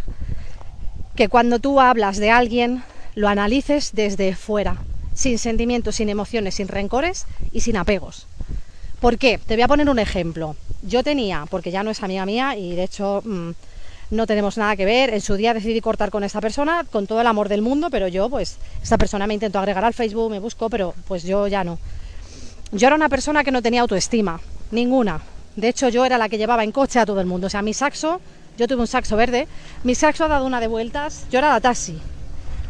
que 1.15 1.29
cuando 1.29 1.59
tú 1.59 1.79
hablas 1.79 2.17
de 2.17 2.31
alguien, 2.31 2.83
lo 3.15 3.27
analices 3.27 3.91
desde 3.93 4.35
fuera, 4.35 4.77
sin 5.13 5.37
sentimientos, 5.37 5.95
sin 5.95 6.09
emociones, 6.09 6.55
sin 6.55 6.67
rencores 6.67 7.25
y 7.51 7.61
sin 7.61 7.77
apegos. 7.77 8.27
¿Por 8.99 9.17
qué? 9.17 9.37
Te 9.37 9.55
voy 9.55 9.63
a 9.63 9.67
poner 9.67 9.89
un 9.89 9.99
ejemplo. 9.99 10.55
Yo 10.81 11.03
tenía, 11.03 11.45
porque 11.49 11.71
ya 11.71 11.83
no 11.83 11.91
es 11.91 12.01
amiga 12.03 12.25
mía 12.25 12.55
y 12.55 12.75
de 12.75 12.83
hecho 12.83 13.21
mm, 13.25 13.51
no 14.11 14.25
tenemos 14.25 14.57
nada 14.57 14.75
que 14.75 14.85
ver, 14.85 15.13
en 15.13 15.21
su 15.21 15.35
día 15.35 15.53
decidí 15.53 15.81
cortar 15.81 16.09
con 16.09 16.23
esta 16.23 16.41
persona 16.41 16.85
con 16.89 17.05
todo 17.05 17.21
el 17.21 17.27
amor 17.27 17.49
del 17.49 17.61
mundo, 17.61 17.89
pero 17.89 18.07
yo 18.07 18.29
pues 18.29 18.57
esta 18.81 18.97
persona 18.97 19.27
me 19.27 19.33
intentó 19.33 19.59
agregar 19.59 19.85
al 19.85 19.93
Facebook, 19.93 20.31
me 20.31 20.39
buscó, 20.39 20.69
pero 20.69 20.93
pues 21.07 21.23
yo 21.23 21.47
ya 21.47 21.63
no. 21.63 21.77
Yo 22.71 22.87
era 22.87 22.95
una 22.95 23.09
persona 23.09 23.43
que 23.43 23.51
no 23.51 23.61
tenía 23.61 23.81
autoestima, 23.81 24.39
ninguna. 24.71 25.21
De 25.55 25.67
hecho 25.67 25.89
yo 25.89 26.05
era 26.05 26.17
la 26.17 26.29
que 26.29 26.37
llevaba 26.37 26.63
en 26.63 26.71
coche 26.71 26.99
a 26.99 27.05
todo 27.05 27.19
el 27.19 27.27
mundo. 27.27 27.47
O 27.47 27.49
sea, 27.49 27.61
mi 27.61 27.73
saxo, 27.73 28.21
yo 28.57 28.67
tuve 28.67 28.81
un 28.81 28.87
saxo 28.87 29.17
verde, 29.17 29.47
mi 29.83 29.95
saxo 29.95 30.25
ha 30.25 30.27
dado 30.27 30.45
una 30.45 30.59
de 30.59 30.67
vueltas, 30.67 31.25
yo 31.29 31.39
era 31.39 31.49
la 31.49 31.59
taxi. 31.59 31.99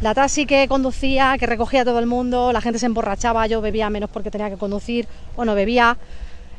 La 0.00 0.14
taxi 0.14 0.46
que 0.46 0.66
conducía, 0.66 1.36
que 1.38 1.46
recogía 1.46 1.82
a 1.82 1.84
todo 1.84 1.98
el 1.98 2.06
mundo, 2.06 2.52
la 2.52 2.62
gente 2.62 2.78
se 2.78 2.86
emborrachaba, 2.86 3.46
yo 3.46 3.60
bebía 3.60 3.90
menos 3.90 4.08
porque 4.08 4.30
tenía 4.30 4.48
que 4.48 4.56
conducir 4.56 5.06
o 5.36 5.44
no 5.44 5.54
bebía, 5.54 5.98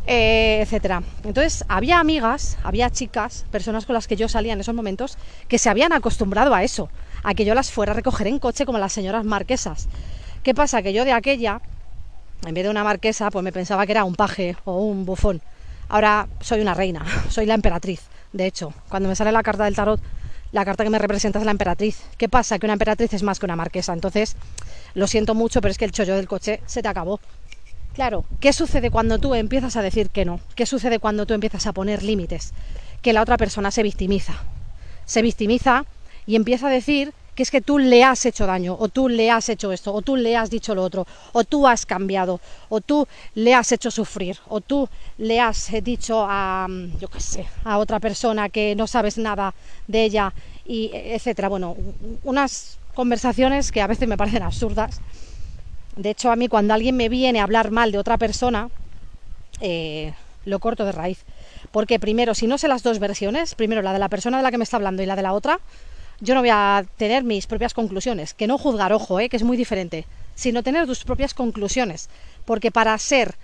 eh, 0.07 0.59
etcétera. 0.61 1.03
Entonces, 1.23 1.63
había 1.67 1.99
amigas, 1.99 2.57
había 2.63 2.89
chicas, 2.89 3.45
personas 3.51 3.85
con 3.85 3.93
las 3.93 4.07
que 4.07 4.15
yo 4.15 4.27
salía 4.27 4.53
en 4.53 4.59
esos 4.59 4.75
momentos, 4.75 5.17
que 5.47 5.57
se 5.57 5.69
habían 5.69 5.93
acostumbrado 5.93 6.53
a 6.53 6.63
eso, 6.63 6.89
a 7.23 7.33
que 7.33 7.45
yo 7.45 7.53
las 7.53 7.71
fuera 7.71 7.91
a 7.91 7.95
recoger 7.95 8.27
en 8.27 8.39
coche 8.39 8.65
como 8.65 8.77
las 8.77 8.93
señoras 8.93 9.25
marquesas. 9.25 9.87
¿Qué 10.43 10.55
pasa? 10.55 10.81
Que 10.81 10.93
yo 10.93 11.05
de 11.05 11.11
aquella, 11.11 11.61
en 12.45 12.53
vez 12.53 12.63
de 12.63 12.69
una 12.69 12.83
marquesa, 12.83 13.29
pues 13.29 13.43
me 13.43 13.51
pensaba 13.51 13.85
que 13.85 13.91
era 13.91 14.03
un 14.03 14.15
paje 14.15 14.55
o 14.65 14.83
un 14.83 15.05
bufón. 15.05 15.41
Ahora 15.87 16.27
soy 16.39 16.61
una 16.61 16.73
reina, 16.73 17.05
soy 17.29 17.45
la 17.45 17.53
emperatriz. 17.53 18.01
De 18.33 18.47
hecho, 18.47 18.73
cuando 18.89 19.09
me 19.09 19.15
sale 19.15 19.31
la 19.31 19.43
carta 19.43 19.65
del 19.65 19.75
tarot, 19.75 19.99
la 20.51 20.65
carta 20.65 20.83
que 20.83 20.89
me 20.89 20.99
representa 20.99 21.39
es 21.39 21.45
la 21.45 21.51
emperatriz. 21.51 22.01
¿Qué 22.17 22.27
pasa? 22.27 22.59
Que 22.59 22.65
una 22.65 22.73
emperatriz 22.73 23.13
es 23.13 23.23
más 23.23 23.39
que 23.39 23.45
una 23.45 23.55
marquesa. 23.55 23.93
Entonces, 23.93 24.35
lo 24.95 25.07
siento 25.07 25.35
mucho, 25.35 25.61
pero 25.61 25.71
es 25.71 25.77
que 25.77 25.85
el 25.85 25.91
chollo 25.91 26.15
del 26.15 26.27
coche 26.27 26.61
se 26.65 26.81
te 26.81 26.87
acabó. 26.87 27.19
Claro, 27.93 28.23
¿qué 28.39 28.53
sucede 28.53 28.89
cuando 28.89 29.19
tú 29.19 29.35
empiezas 29.35 29.75
a 29.75 29.81
decir 29.81 30.09
que 30.09 30.23
no? 30.23 30.39
¿Qué 30.55 30.65
sucede 30.65 30.99
cuando 30.99 31.25
tú 31.25 31.33
empiezas 31.33 31.67
a 31.67 31.73
poner 31.73 32.03
límites? 32.03 32.53
Que 33.01 33.11
la 33.11 33.21
otra 33.21 33.37
persona 33.37 33.69
se 33.69 33.83
victimiza. 33.83 34.45
Se 35.05 35.21
victimiza 35.21 35.83
y 36.25 36.37
empieza 36.37 36.67
a 36.67 36.71
decir 36.71 37.13
que 37.35 37.43
es 37.43 37.51
que 37.51 37.61
tú 37.61 37.79
le 37.79 38.03
has 38.03 38.25
hecho 38.25 38.45
daño, 38.45 38.75
o 38.79 38.87
tú 38.87 39.09
le 39.09 39.29
has 39.29 39.49
hecho 39.49 39.71
esto, 39.71 39.93
o 39.93 40.01
tú 40.01 40.15
le 40.15 40.37
has 40.37 40.49
dicho 40.49 40.75
lo 40.75 40.83
otro, 40.83 41.05
o 41.33 41.43
tú 41.43 41.67
has 41.67 41.85
cambiado, 41.85 42.39
o 42.69 42.81
tú 42.81 43.07
le 43.35 43.53
has 43.53 43.71
hecho 43.71 43.89
sufrir, 43.89 44.37
o 44.47 44.61
tú 44.61 44.87
le 45.17 45.39
has 45.39 45.71
eh, 45.73 45.81
dicho 45.81 46.25
a, 46.27 46.67
mm, 46.69 46.97
yo 46.97 47.07
qué 47.07 47.19
sé, 47.19 47.47
a 47.63 47.77
otra 47.77 47.99
persona 47.99 48.49
que 48.49 48.75
no 48.75 48.85
sabes 48.85 49.17
nada 49.17 49.53
de 49.87 50.03
ella, 50.03 50.33
y 50.65 50.91
e, 50.93 51.15
etcétera. 51.15 51.47
Bueno, 51.49 51.75
unas 52.23 52.79
conversaciones 52.93 53.71
que 53.71 53.81
a 53.81 53.87
veces 53.87 54.07
me 54.07 54.17
parecen 54.17 54.43
absurdas. 54.43 55.01
De 55.95 56.09
hecho, 56.09 56.31
a 56.31 56.35
mí 56.35 56.47
cuando 56.47 56.73
alguien 56.73 56.95
me 56.95 57.09
viene 57.09 57.39
a 57.39 57.43
hablar 57.43 57.71
mal 57.71 57.91
de 57.91 57.97
otra 57.97 58.17
persona, 58.17 58.69
eh, 59.59 60.13
lo 60.45 60.59
corto 60.59 60.85
de 60.85 60.91
raíz. 60.91 61.23
Porque 61.71 61.99
primero, 61.99 62.33
si 62.33 62.47
no 62.47 62.57
sé 62.57 62.67
las 62.67 62.83
dos 62.83 62.99
versiones, 62.99 63.55
primero 63.55 63.81
la 63.81 63.93
de 63.93 63.99
la 63.99 64.09
persona 64.09 64.37
de 64.37 64.43
la 64.43 64.51
que 64.51 64.57
me 64.57 64.63
está 64.63 64.77
hablando 64.77 65.03
y 65.03 65.05
la 65.05 65.15
de 65.15 65.21
la 65.21 65.33
otra, 65.33 65.59
yo 66.19 66.35
no 66.35 66.41
voy 66.41 66.49
a 66.51 66.85
tener 66.97 67.23
mis 67.23 67.47
propias 67.47 67.73
conclusiones, 67.73 68.33
que 68.33 68.47
no 68.47 68.57
juzgar, 68.57 68.93
ojo, 68.93 69.19
¿eh? 69.19 69.29
que 69.29 69.37
es 69.37 69.43
muy 69.43 69.57
diferente, 69.57 70.05
sino 70.35 70.63
tener 70.63 70.85
tus 70.85 71.03
propias 71.03 71.33
conclusiones, 71.33 72.09
porque 72.45 72.71
para 72.71 72.97
ser 72.97 73.35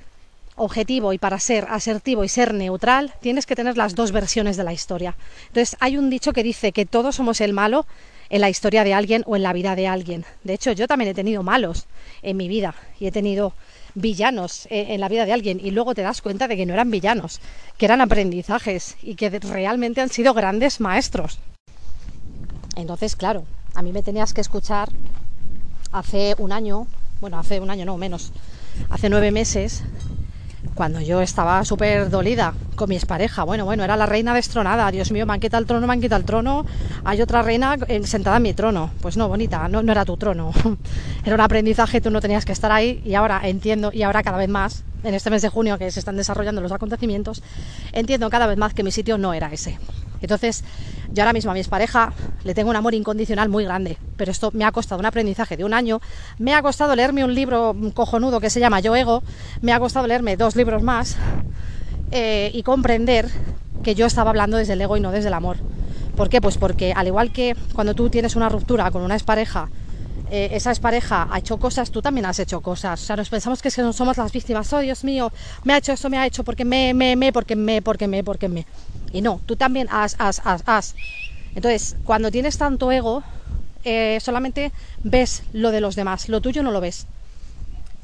objetivo 0.55 1.13
y 1.13 1.17
para 1.17 1.39
ser 1.39 1.67
asertivo 1.69 2.23
y 2.23 2.29
ser 2.29 2.53
neutral, 2.53 3.13
tienes 3.21 3.45
que 3.45 3.55
tener 3.55 3.77
las 3.77 3.95
dos 3.95 4.11
versiones 4.11 4.57
de 4.57 4.63
la 4.63 4.73
historia. 4.73 5.15
Entonces, 5.47 5.77
hay 5.79 5.97
un 5.97 6.09
dicho 6.09 6.33
que 6.33 6.43
dice 6.43 6.71
que 6.71 6.85
todos 6.85 7.15
somos 7.15 7.41
el 7.41 7.53
malo 7.53 7.85
en 8.29 8.41
la 8.41 8.49
historia 8.49 8.83
de 8.83 8.93
alguien 8.93 9.23
o 9.25 9.35
en 9.35 9.43
la 9.43 9.53
vida 9.53 9.75
de 9.75 9.87
alguien. 9.87 10.25
De 10.43 10.53
hecho, 10.53 10.71
yo 10.71 10.87
también 10.87 11.11
he 11.11 11.13
tenido 11.13 11.43
malos 11.43 11.85
en 12.21 12.37
mi 12.37 12.47
vida 12.47 12.75
y 12.99 13.07
he 13.07 13.11
tenido 13.11 13.53
villanos 13.95 14.67
eh, 14.67 14.87
en 14.89 14.99
la 14.99 15.09
vida 15.09 15.25
de 15.25 15.33
alguien 15.33 15.59
y 15.61 15.71
luego 15.71 15.95
te 15.95 16.01
das 16.01 16.21
cuenta 16.21 16.47
de 16.47 16.55
que 16.55 16.65
no 16.65 16.73
eran 16.73 16.91
villanos, 16.91 17.39
que 17.77 17.85
eran 17.85 18.01
aprendizajes 18.01 18.95
y 19.01 19.15
que 19.15 19.29
realmente 19.29 20.01
han 20.01 20.09
sido 20.09 20.33
grandes 20.33 20.79
maestros. 20.79 21.39
Entonces, 22.75 23.15
claro, 23.15 23.45
a 23.73 23.81
mí 23.81 23.91
me 23.91 24.03
tenías 24.03 24.33
que 24.33 24.41
escuchar 24.41 24.89
hace 25.91 26.35
un 26.37 26.51
año, 26.51 26.87
bueno, 27.21 27.39
hace 27.39 27.59
un 27.59 27.69
año 27.69 27.85
no, 27.85 27.97
menos, 27.97 28.31
hace 28.89 29.09
nueve 29.09 29.31
meses, 29.31 29.83
cuando 30.77 31.01
yo 31.01 31.21
estaba 31.21 31.65
súper 31.65 32.11
dolida 32.11 32.53
con 32.75 32.87
mi 32.87 32.95
expareja. 32.95 33.43
Bueno, 33.43 33.65
bueno, 33.65 33.83
era 33.83 33.97
la 33.97 34.05
reina 34.05 34.35
destronada. 34.35 34.91
Dios 34.91 35.11
mío, 35.11 35.25
me 35.25 35.33
han 35.33 35.39
quitado 35.39 35.59
el 35.59 35.65
trono, 35.65 35.87
me 35.87 35.93
han 35.93 35.99
quitado 35.99 36.19
el 36.19 36.25
trono. 36.25 36.67
Hay 37.03 37.19
otra 37.19 37.41
reina 37.41 37.75
eh, 37.87 38.05
sentada 38.05 38.37
en 38.37 38.43
mi 38.43 38.53
trono. 38.53 38.91
Pues 39.01 39.17
no, 39.17 39.27
bonita, 39.27 39.67
no, 39.67 39.81
no 39.81 39.91
era 39.91 40.05
tu 40.05 40.15
trono. 40.17 40.51
era 41.25 41.33
un 41.33 41.41
aprendizaje, 41.41 41.99
tú 41.99 42.11
no 42.11 42.21
tenías 42.21 42.45
que 42.45 42.51
estar 42.51 42.71
ahí. 42.71 43.01
Y 43.03 43.15
ahora 43.15 43.41
entiendo, 43.43 43.89
y 43.91 44.03
ahora 44.03 44.21
cada 44.21 44.37
vez 44.37 44.49
más, 44.49 44.83
en 45.03 45.15
este 45.15 45.31
mes 45.31 45.41
de 45.41 45.49
junio 45.49 45.79
que 45.79 45.89
se 45.89 45.99
están 45.99 46.15
desarrollando 46.15 46.61
los 46.61 46.71
acontecimientos, 46.71 47.41
entiendo 47.91 48.29
cada 48.29 48.45
vez 48.45 48.57
más 48.59 48.75
que 48.75 48.83
mi 48.83 48.91
sitio 48.91 49.17
no 49.17 49.33
era 49.33 49.51
ese. 49.51 49.79
Entonces, 50.21 50.63
yo 51.11 51.23
ahora 51.23 51.33
mismo 51.33 51.49
a 51.49 51.55
mi 51.55 51.63
pareja 51.63 52.13
le 52.47 52.55
tengo 52.55 52.69
un 52.69 52.75
amor 52.75 52.95
incondicional 52.95 53.49
muy 53.49 53.65
grande, 53.65 53.97
pero 54.15 54.31
esto 54.31 54.51
me 54.53 54.63
ha 54.63 54.71
costado 54.71 54.99
un 54.99 55.05
aprendizaje 55.05 55.57
de 55.57 55.65
un 55.65 55.73
año, 55.73 56.01
me 56.39 56.53
ha 56.53 56.61
costado 56.61 56.95
leerme 56.95 57.23
un 57.25 57.35
libro 57.35 57.75
cojonudo 57.93 58.39
que 58.39 58.49
se 58.49 58.59
llama 58.59 58.79
Yo 58.79 58.95
Ego, 58.95 59.21
me 59.61 59.73
ha 59.73 59.79
costado 59.79 60.07
leerme 60.07 60.37
dos 60.37 60.55
libros 60.55 60.81
más 60.81 61.17
eh, 62.11 62.49
y 62.53 62.63
comprender 62.63 63.29
que 63.83 63.95
yo 63.95 64.05
estaba 64.05 64.29
hablando 64.29 64.57
desde 64.57 64.73
el 64.73 64.81
ego 64.81 64.95
y 64.97 65.01
no 65.01 65.11
desde 65.11 65.27
el 65.27 65.33
amor. 65.33 65.57
¿Por 66.15 66.29
qué? 66.29 66.41
Pues 66.41 66.57
porque 66.57 66.93
al 66.93 67.07
igual 67.07 67.31
que 67.31 67.55
cuando 67.73 67.93
tú 67.93 68.09
tienes 68.09 68.35
una 68.35 68.49
ruptura 68.49 68.89
con 68.91 69.01
una 69.01 69.15
expareja, 69.15 69.69
eh, 70.31 70.49
esa 70.53 70.71
expareja 70.71 71.27
ha 71.31 71.37
hecho 71.37 71.57
cosas, 71.57 71.91
tú 71.91 72.01
también 72.01 72.25
has 72.25 72.39
hecho 72.39 72.61
cosas. 72.61 73.01
O 73.01 73.05
sea, 73.05 73.15
nos 73.15 73.29
pensamos 73.29 73.61
que, 73.61 73.69
no 73.77 73.93
somos 73.93 74.17
las 74.17 74.31
víctimas. 74.31 74.71
Oh, 74.73 74.79
Dios 74.79 75.03
mío, 75.03 75.31
me 75.63 75.73
ha 75.73 75.77
hecho 75.77 75.91
esto, 75.91 76.09
me 76.09 76.17
ha 76.17 76.25
hecho 76.25 76.43
porque 76.43 76.65
me, 76.65 76.93
me, 76.93 77.15
me, 77.15 77.31
porque 77.31 77.55
me, 77.55 77.81
porque 77.81 78.07
me, 78.07 78.23
porque 78.23 78.47
me. 78.47 78.65
Y 79.11 79.21
no, 79.21 79.41
tú 79.45 79.55
también 79.55 79.87
has, 79.91 80.15
has, 80.17 80.41
has, 80.43 80.63
has. 80.65 80.95
Entonces, 81.57 81.95
cuando 82.05 82.29
tienes 82.29 82.59
tanto 82.59 82.91
ego, 82.91 83.23
eh, 83.83 84.19
solamente 84.21 84.71
ves 85.01 85.41
lo 85.53 85.71
de 85.71 85.81
los 85.81 85.95
demás, 85.95 86.29
lo 86.29 86.39
tuyo 86.39 86.61
no 86.61 86.69
lo 86.69 86.81
ves. 86.81 87.07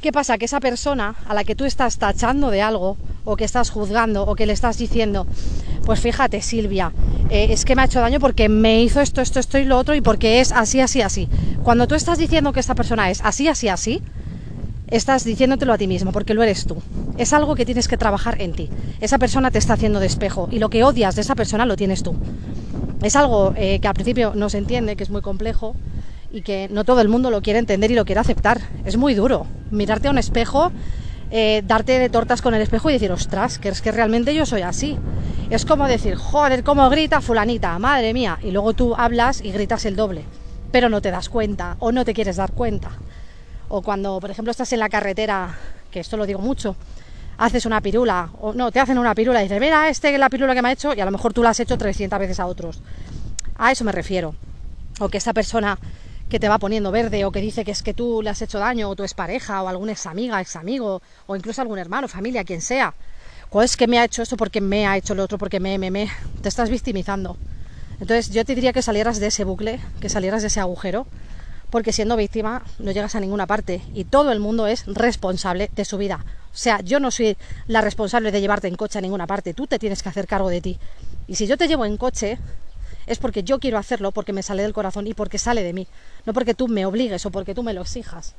¿Qué 0.01 0.11
pasa? 0.11 0.39
Que 0.39 0.45
esa 0.45 0.59
persona 0.59 1.13
a 1.27 1.35
la 1.35 1.43
que 1.43 1.53
tú 1.53 1.63
estás 1.63 1.99
tachando 1.99 2.49
de 2.49 2.63
algo, 2.63 2.97
o 3.25 3.35
que 3.35 3.43
estás 3.45 3.69
juzgando, 3.69 4.23
o 4.23 4.33
que 4.33 4.47
le 4.47 4.53
estás 4.53 4.79
diciendo, 4.79 5.27
pues 5.85 5.99
fíjate, 5.99 6.41
Silvia, 6.41 6.93
eh, 7.29 7.49
es 7.51 7.63
que 7.63 7.75
me 7.75 7.83
ha 7.83 7.85
hecho 7.85 7.99
daño 7.99 8.19
porque 8.19 8.49
me 8.49 8.81
hizo 8.81 9.01
esto, 9.01 9.21
esto, 9.21 9.39
esto 9.39 9.59
y 9.59 9.65
lo 9.65 9.77
otro, 9.77 9.93
y 9.93 10.01
porque 10.01 10.39
es 10.39 10.51
así, 10.51 10.81
así, 10.81 11.03
así. 11.03 11.29
Cuando 11.61 11.87
tú 11.87 11.93
estás 11.93 12.17
diciendo 12.17 12.53
que 12.53 12.59
esta 12.59 12.73
persona 12.73 13.11
es 13.11 13.21
así, 13.21 13.47
así, 13.49 13.69
así, 13.69 14.01
estás 14.87 15.25
diciéndotelo 15.25 15.73
a 15.73 15.77
ti 15.77 15.85
mismo, 15.85 16.11
porque 16.11 16.33
lo 16.33 16.41
eres 16.41 16.65
tú. 16.65 16.81
Es 17.19 17.33
algo 17.33 17.53
que 17.53 17.65
tienes 17.65 17.87
que 17.87 17.97
trabajar 17.97 18.41
en 18.41 18.53
ti. 18.53 18.71
Esa 18.99 19.19
persona 19.19 19.51
te 19.51 19.59
está 19.59 19.73
haciendo 19.73 19.99
de 19.99 20.07
espejo, 20.07 20.49
y 20.49 20.57
lo 20.57 20.69
que 20.69 20.83
odias 20.83 21.13
de 21.13 21.21
esa 21.21 21.35
persona 21.35 21.67
lo 21.67 21.75
tienes 21.75 22.01
tú. 22.01 22.15
Es 23.03 23.17
algo 23.17 23.53
eh, 23.57 23.79
que 23.79 23.87
al 23.89 23.93
principio 23.93 24.31
no 24.33 24.49
se 24.49 24.57
entiende, 24.57 24.95
que 24.95 25.03
es 25.03 25.09
muy 25.09 25.21
complejo, 25.21 25.75
y 26.31 26.41
que 26.41 26.69
no 26.71 26.85
todo 26.85 27.01
el 27.01 27.09
mundo 27.09 27.29
lo 27.29 27.41
quiere 27.41 27.59
entender 27.59 27.91
y 27.91 27.95
lo 27.95 28.05
quiere 28.05 28.21
aceptar. 28.21 28.61
Es 28.85 28.95
muy 28.95 29.13
duro 29.13 29.45
mirarte 29.71 30.07
a 30.07 30.11
un 30.11 30.17
espejo, 30.17 30.71
eh, 31.29 31.63
darte 31.67 31.99
de 31.99 32.09
tortas 32.09 32.41
con 32.41 32.53
el 32.53 32.61
espejo 32.61 32.89
y 32.89 32.93
decir, 32.93 33.11
ostras, 33.11 33.59
que 33.59 33.69
es 33.69 33.81
que 33.81 33.91
realmente 33.91 34.33
yo 34.33 34.45
soy 34.45 34.61
así. 34.61 34.97
Es 35.49 35.65
como 35.65 35.87
decir, 35.87 36.15
joder, 36.15 36.63
cómo 36.63 36.89
grita 36.89 37.19
fulanita, 37.19 37.77
madre 37.77 38.13
mía, 38.13 38.39
y 38.41 38.51
luego 38.51 38.73
tú 38.73 38.95
hablas 38.97 39.43
y 39.43 39.51
gritas 39.51 39.83
el 39.85 39.97
doble, 39.97 40.23
pero 40.71 40.87
no 40.87 41.01
te 41.01 41.11
das 41.11 41.27
cuenta 41.27 41.75
o 41.79 41.91
no 41.91 42.05
te 42.05 42.13
quieres 42.13 42.37
dar 42.37 42.53
cuenta. 42.53 42.91
O 43.67 43.81
cuando, 43.81 44.19
por 44.21 44.31
ejemplo, 44.31 44.51
estás 44.51 44.71
en 44.71 44.79
la 44.79 44.87
carretera, 44.87 45.57
que 45.91 45.99
esto 45.99 46.15
lo 46.15 46.25
digo 46.25 46.39
mucho, 46.39 46.77
haces 47.37 47.65
una 47.65 47.81
pirula, 47.81 48.29
o 48.39 48.53
no, 48.53 48.71
te 48.71 48.79
hacen 48.79 48.97
una 48.97 49.15
pirula 49.15 49.41
y 49.41 49.43
dices, 49.43 49.59
mira, 49.59 49.89
este 49.89 50.13
es 50.13 50.19
la 50.19 50.29
pirula 50.29 50.53
que 50.53 50.61
me 50.61 50.69
ha 50.69 50.71
hecho, 50.71 50.93
y 50.93 51.01
a 51.01 51.05
lo 51.05 51.11
mejor 51.11 51.33
tú 51.33 51.43
la 51.43 51.49
has 51.49 51.59
hecho 51.59 51.77
300 51.77 52.19
veces 52.19 52.39
a 52.39 52.45
otros. 52.45 52.81
A 53.55 53.71
eso 53.71 53.83
me 53.83 53.91
refiero. 53.91 54.35
O 54.99 55.09
que 55.09 55.17
esta 55.17 55.33
persona 55.33 55.77
que 56.29 56.39
te 56.39 56.49
va 56.49 56.57
poniendo 56.57 56.91
verde 56.91 57.25
o 57.25 57.31
que 57.31 57.41
dice 57.41 57.63
que 57.63 57.71
es 57.71 57.83
que 57.83 57.93
tú 57.93 58.21
le 58.21 58.29
has 58.29 58.41
hecho 58.41 58.59
daño 58.59 58.89
o 58.89 58.95
tu 58.95 59.03
es 59.03 59.13
pareja 59.13 59.61
o 59.61 59.67
alguna 59.67 59.91
ex 59.91 60.05
amiga, 60.05 60.41
ex 60.41 60.55
amigo 60.55 61.01
o 61.27 61.35
incluso 61.35 61.61
algún 61.61 61.77
hermano, 61.77 62.07
familia, 62.07 62.43
quien 62.43 62.61
sea. 62.61 62.93
O 63.51 63.61
es 63.61 63.77
que 63.77 63.87
me 63.87 63.99
ha 63.99 64.05
hecho 64.05 64.23
esto 64.23 64.35
porque 64.35 64.61
me 64.61 64.87
ha 64.87 64.97
hecho 64.97 65.13
lo 65.13 65.23
otro, 65.23 65.37
porque 65.37 65.59
me, 65.59 65.77
me, 65.77 65.91
me. 65.91 66.09
Te 66.41 66.49
estás 66.49 66.69
victimizando. 66.69 67.37
Entonces 67.99 68.31
yo 68.31 68.43
te 68.45 68.55
diría 68.55 68.73
que 68.73 68.81
salieras 68.81 69.19
de 69.19 69.27
ese 69.27 69.43
bucle, 69.43 69.79
que 70.01 70.09
salieras 70.09 70.41
de 70.41 70.47
ese 70.47 70.59
agujero, 70.59 71.05
porque 71.69 71.93
siendo 71.93 72.15
víctima 72.15 72.63
no 72.79 72.91
llegas 72.91 73.15
a 73.15 73.19
ninguna 73.19 73.45
parte 73.45 73.81
y 73.93 74.05
todo 74.05 74.31
el 74.31 74.39
mundo 74.39 74.67
es 74.67 74.85
responsable 74.87 75.69
de 75.75 75.85
su 75.85 75.97
vida. 75.97 76.25
O 76.53 76.55
sea, 76.57 76.81
yo 76.81 76.99
no 76.99 77.09
soy 77.09 77.35
la 77.67 77.81
responsable 77.81 78.31
de 78.31 78.39
llevarte 78.39 78.67
en 78.67 78.75
coche 78.75 78.99
a 78.99 79.01
ninguna 79.01 79.25
parte, 79.25 79.53
tú 79.53 79.65
te 79.65 79.79
tienes 79.79 80.03
que 80.03 80.09
hacer 80.09 80.27
cargo 80.27 80.49
de 80.49 80.61
ti. 80.61 80.77
Y 81.27 81.35
si 81.35 81.47
yo 81.47 81.57
te 81.57 81.67
llevo 81.67 81.85
en 81.85 81.97
coche, 81.97 82.37
es 83.07 83.17
porque 83.17 83.43
yo 83.43 83.59
quiero 83.59 83.77
hacerlo, 83.77 84.11
porque 84.11 84.33
me 84.33 84.43
sale 84.43 84.61
del 84.61 84.73
corazón 84.73 85.07
y 85.07 85.13
porque 85.13 85.37
sale 85.37 85.63
de 85.63 85.73
mí, 85.73 85.87
no 86.25 86.33
porque 86.33 86.53
tú 86.53 86.67
me 86.67 86.85
obligues 86.85 87.25
o 87.25 87.31
porque 87.31 87.55
tú 87.55 87.63
me 87.63 87.73
lo 87.73 87.81
exijas. 87.81 88.35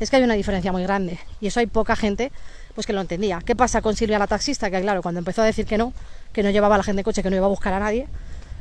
Es 0.00 0.10
que 0.10 0.16
hay 0.16 0.22
una 0.24 0.34
diferencia 0.34 0.72
muy 0.72 0.82
grande 0.82 1.18
y 1.40 1.46
eso 1.46 1.60
hay 1.60 1.66
poca 1.66 1.96
gente 1.96 2.32
pues 2.74 2.86
que 2.86 2.92
lo 2.92 3.00
entendía. 3.00 3.40
¿Qué 3.44 3.54
pasa 3.54 3.80
con 3.80 3.94
Silvia 3.94 4.18
la 4.18 4.26
taxista? 4.26 4.70
Que 4.70 4.80
claro, 4.80 5.02
cuando 5.02 5.20
empezó 5.20 5.42
a 5.42 5.44
decir 5.44 5.66
que 5.66 5.78
no, 5.78 5.92
que 6.32 6.42
no 6.42 6.50
llevaba 6.50 6.74
a 6.74 6.78
la 6.78 6.84
gente 6.84 6.98
de 7.00 7.04
coche, 7.04 7.22
que 7.22 7.30
no 7.30 7.36
iba 7.36 7.46
a 7.46 7.48
buscar 7.48 7.72
a 7.72 7.78
nadie, 7.78 8.08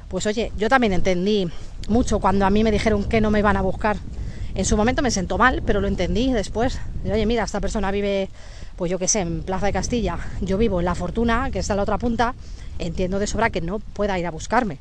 pues 0.10 0.28
oye, 0.28 0.52
yo 0.58 0.70
también 0.70 0.94
entendí 0.94 1.50
mucho 1.88 2.20
cuando 2.20 2.46
a 2.46 2.52
mí 2.52 2.64
me 2.64 2.72
dijeron 2.72 3.04
que 3.04 3.20
no 3.20 3.32
me 3.32 3.40
iban 3.40 3.58
a 3.58 3.62
buscar. 3.62 3.98
En 4.54 4.66
su 4.66 4.78
momento 4.78 5.02
me 5.02 5.10
sentó 5.10 5.40
mal, 5.40 5.64
pero 5.66 5.82
lo 5.82 5.88
entendí 5.88 6.32
después. 6.32 6.80
oye, 7.04 7.26
mira, 7.26 7.44
esta 7.44 7.60
persona 7.60 7.90
vive, 7.90 8.30
pues 8.76 8.92
yo 8.92 9.00
qué 9.00 9.08
sé, 9.08 9.22
en 9.22 9.44
Plaza 9.44 9.68
de 9.68 9.74
Castilla. 9.74 10.18
Yo 10.42 10.58
vivo 10.58 10.80
en 10.80 10.86
La 10.86 10.96
Fortuna, 10.96 11.50
que 11.52 11.60
está 11.60 11.74
en 11.74 11.78
la 11.78 11.84
otra 11.84 11.98
punta. 11.98 12.36
Entiendo 12.80 13.20
de 13.20 13.28
sobra 13.28 13.50
que 13.50 13.62
no 13.62 13.80
pueda 13.80 14.18
ir 14.18 14.26
a 14.26 14.32
buscarme 14.32 14.80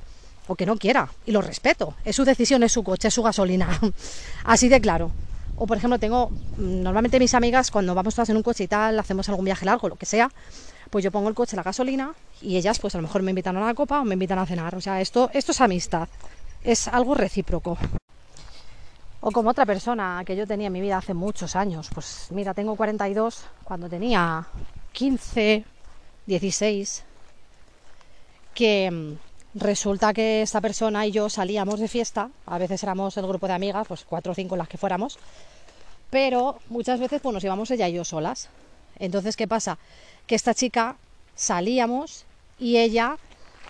o 0.49 0.57
que 0.57 0.67
no 0.67 0.77
quiera, 0.77 1.09
y 1.25 1.33
lo 1.33 1.41
respeto. 1.41 1.95
Es 2.05 2.17
su 2.17 2.25
decisión, 2.25 2.63
es 2.63 2.73
su 2.73 2.83
coche, 2.83 3.09
es 3.09 3.15
su 3.15 3.23
gasolina. 3.23 3.79
Así 4.45 4.69
de 4.69 4.81
claro. 4.81 5.11
O 5.57 5.67
por 5.67 5.77
ejemplo, 5.77 5.99
tengo 5.99 6.31
normalmente 6.57 7.19
mis 7.19 7.35
amigas 7.35 7.71
cuando 7.71 7.95
vamos 7.95 8.15
todas 8.15 8.31
en 8.31 8.37
un 8.37 8.43
coche 8.43 8.65
y 8.65 8.69
tal, 8.69 8.99
hacemos 8.99 9.29
algún 9.29 9.45
viaje 9.45 9.65
largo, 9.65 9.89
lo 9.89 9.97
que 9.97 10.07
sea, 10.07 10.31
pues 10.91 11.05
yo 11.05 11.13
pongo 11.13 11.29
el 11.29 11.35
coche, 11.35 11.57
la 11.57 11.63
gasolina 11.63 12.15
y 12.41 12.57
ellas 12.57 12.79
pues 12.79 12.95
a 12.95 12.99
lo 12.99 13.03
mejor 13.03 13.23
me 13.23 13.31
invitan 13.31 13.57
a 13.57 13.61
una 13.61 13.75
copa 13.75 14.01
o 14.01 14.05
me 14.05 14.15
invitan 14.15 14.39
a 14.39 14.47
cenar. 14.47 14.75
O 14.75 14.81
sea, 14.81 15.01
esto, 15.01 15.31
esto 15.33 15.53
es 15.53 15.61
amistad, 15.61 16.09
es 16.65 16.89
algo 16.89 17.15
recíproco. 17.15 17.79
O 19.23 19.31
como 19.31 19.51
otra 19.51 19.65
persona 19.65 20.23
que 20.27 20.37
yo 20.37 20.47
tenía 20.47 20.67
en 20.67 20.73
mi 20.75 20.83
vida 20.83 20.99
hace 20.99 21.15
muchos 21.15 21.57
años, 21.57 21.89
pues 21.95 22.29
mira, 22.31 22.53
tengo 22.53 22.77
42, 22.77 23.45
cuando 23.65 23.89
tenía 23.89 24.47
15, 24.93 25.65
16, 26.27 27.05
que 28.53 29.17
Resulta 29.55 30.15
que 30.15 30.41
esta 30.41 30.63
persona 30.63 31.07
y 31.07 31.11
yo 31.11 31.29
salíamos 31.29 31.79
de 31.79 31.87
fiesta, 31.87 32.31
a 32.47 32.57
veces 32.57 32.83
éramos 32.83 33.19
el 33.19 33.27
grupo 33.27 33.47
de 33.47 33.53
amigas, 33.53 33.87
pues 33.87 34.05
cuatro 34.05 34.33
o 34.33 34.35
cinco 34.35 34.57
las 34.57 34.67
que 34.67 34.79
fuéramos, 34.79 35.19
pero 36.09 36.59
muchas 36.71 36.99
veces 36.99 37.21
pues 37.21 37.35
nos 37.35 37.45
íbamos 37.45 37.71
ella 37.71 37.87
y 37.89 37.93
yo 37.93 38.05
solas. 38.05 38.49
Entonces, 38.99 39.37
¿qué 39.37 39.47
pasa? 39.47 39.79
Que 40.27 40.37
esta 40.37 40.55
chica 40.55 40.97
salíamos 41.35 42.25
y 42.59 42.79
ella 42.79 43.19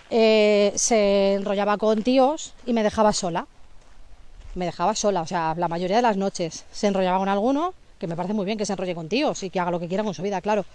eh, 0.09 0.71
se 0.75 1.33
enrollaba 1.33 1.77
con 1.77 2.01
tíos 2.01 2.53
y 2.65 2.71
me 2.71 2.83
dejaba 2.83 3.11
sola. 3.11 3.45
Me 4.55 4.65
dejaba 4.65 4.95
sola, 4.95 5.21
o 5.21 5.27
sea, 5.27 5.55
la 5.57 5.67
mayoría 5.67 5.97
de 5.97 6.01
las 6.01 6.17
noches 6.17 6.65
se 6.71 6.87
enrollaba 6.87 7.17
con 7.17 7.29
alguno 7.29 7.73
que 7.99 8.07
me 8.07 8.15
parece 8.15 8.33
muy 8.33 8.45
bien 8.45 8.57
que 8.57 8.65
se 8.65 8.73
enrolle 8.73 8.93
contigo, 8.93 9.33
sí 9.33 9.49
que 9.49 9.59
haga 9.59 9.71
lo 9.71 9.79
que 9.79 9.87
quiera 9.87 10.03
con 10.03 10.13
su 10.13 10.21
vida, 10.21 10.41
claro. 10.41 10.65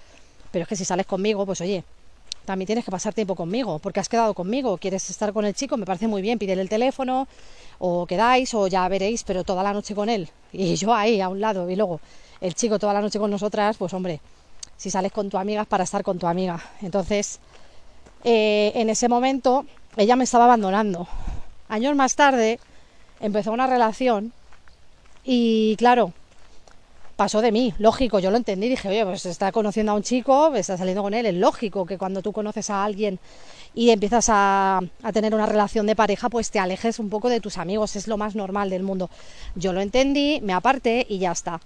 Pero 0.50 0.62
es 0.62 0.68
que 0.68 0.76
si 0.76 0.84
sales 0.84 1.04
conmigo, 1.04 1.44
pues 1.44 1.60
oye, 1.60 1.84
también 2.46 2.66
tienes 2.66 2.84
que 2.84 2.90
pasar 2.90 3.12
tiempo 3.12 3.34
conmigo, 3.34 3.78
porque 3.78 4.00
has 4.00 4.08
quedado 4.08 4.32
conmigo, 4.32 4.78
quieres 4.78 5.10
estar 5.10 5.34
con 5.34 5.44
el 5.44 5.54
chico, 5.54 5.76
me 5.76 5.84
parece 5.84 6.08
muy 6.08 6.22
bien, 6.22 6.38
pídele 6.38 6.62
el 6.62 6.70
teléfono, 6.70 7.28
o 7.78 8.06
quedáis, 8.06 8.54
o 8.54 8.66
ya 8.66 8.88
veréis, 8.88 9.24
pero 9.24 9.44
toda 9.44 9.62
la 9.62 9.74
noche 9.74 9.94
con 9.94 10.08
él, 10.08 10.30
y 10.52 10.74
yo 10.76 10.94
ahí 10.94 11.20
a 11.20 11.28
un 11.28 11.40
lado, 11.40 11.68
y 11.68 11.76
luego 11.76 12.00
el 12.40 12.54
chico 12.54 12.78
toda 12.78 12.94
la 12.94 13.02
noche 13.02 13.18
con 13.18 13.30
nosotras, 13.30 13.76
pues 13.76 13.92
hombre, 13.92 14.20
si 14.78 14.90
sales 14.90 15.12
con 15.12 15.28
tu 15.28 15.36
amiga 15.36 15.62
es 15.62 15.68
para 15.68 15.84
estar 15.84 16.02
con 16.02 16.18
tu 16.18 16.26
amiga. 16.26 16.58
Entonces, 16.80 17.40
eh, 18.24 18.72
en 18.74 18.88
ese 18.88 19.08
momento, 19.08 19.66
ella 19.96 20.16
me 20.16 20.24
estaba 20.24 20.44
abandonando. 20.44 21.06
Años 21.68 21.94
más 21.96 22.14
tarde, 22.14 22.58
empezó 23.20 23.52
una 23.52 23.66
relación, 23.66 24.32
y 25.24 25.76
claro, 25.76 26.12
pasó 27.18 27.42
de 27.42 27.50
mí, 27.50 27.74
lógico, 27.78 28.20
yo 28.20 28.30
lo 28.30 28.36
entendí, 28.36 28.68
dije, 28.68 28.88
oye, 28.88 29.04
pues 29.04 29.26
está 29.26 29.50
conociendo 29.50 29.90
a 29.90 29.96
un 29.96 30.02
chico, 30.02 30.54
está 30.54 30.78
saliendo 30.78 31.02
con 31.02 31.14
él, 31.14 31.26
es 31.26 31.34
lógico 31.34 31.84
que 31.84 31.98
cuando 31.98 32.22
tú 32.22 32.32
conoces 32.32 32.70
a 32.70 32.84
alguien 32.84 33.18
y 33.74 33.90
empiezas 33.90 34.28
a, 34.30 34.80
tener 35.12 35.34
una 35.34 35.44
relación 35.44 35.86
de 35.86 35.96
pareja, 35.96 36.28
pues 36.28 36.50
te 36.52 36.60
alejes 36.60 37.00
un 37.00 37.10
poco 37.10 37.28
de 37.28 37.40
tus 37.40 37.58
amigos, 37.58 37.96
es 37.96 38.06
lo 38.06 38.16
más 38.16 38.36
normal 38.36 38.70
del 38.70 38.84
mundo. 38.84 39.10
Yo 39.56 39.72
lo 39.72 39.80
entendí, 39.80 40.40
me 40.42 40.52
aparté 40.52 41.04
y 41.08 41.18
ya 41.18 41.32
está. 41.32 41.60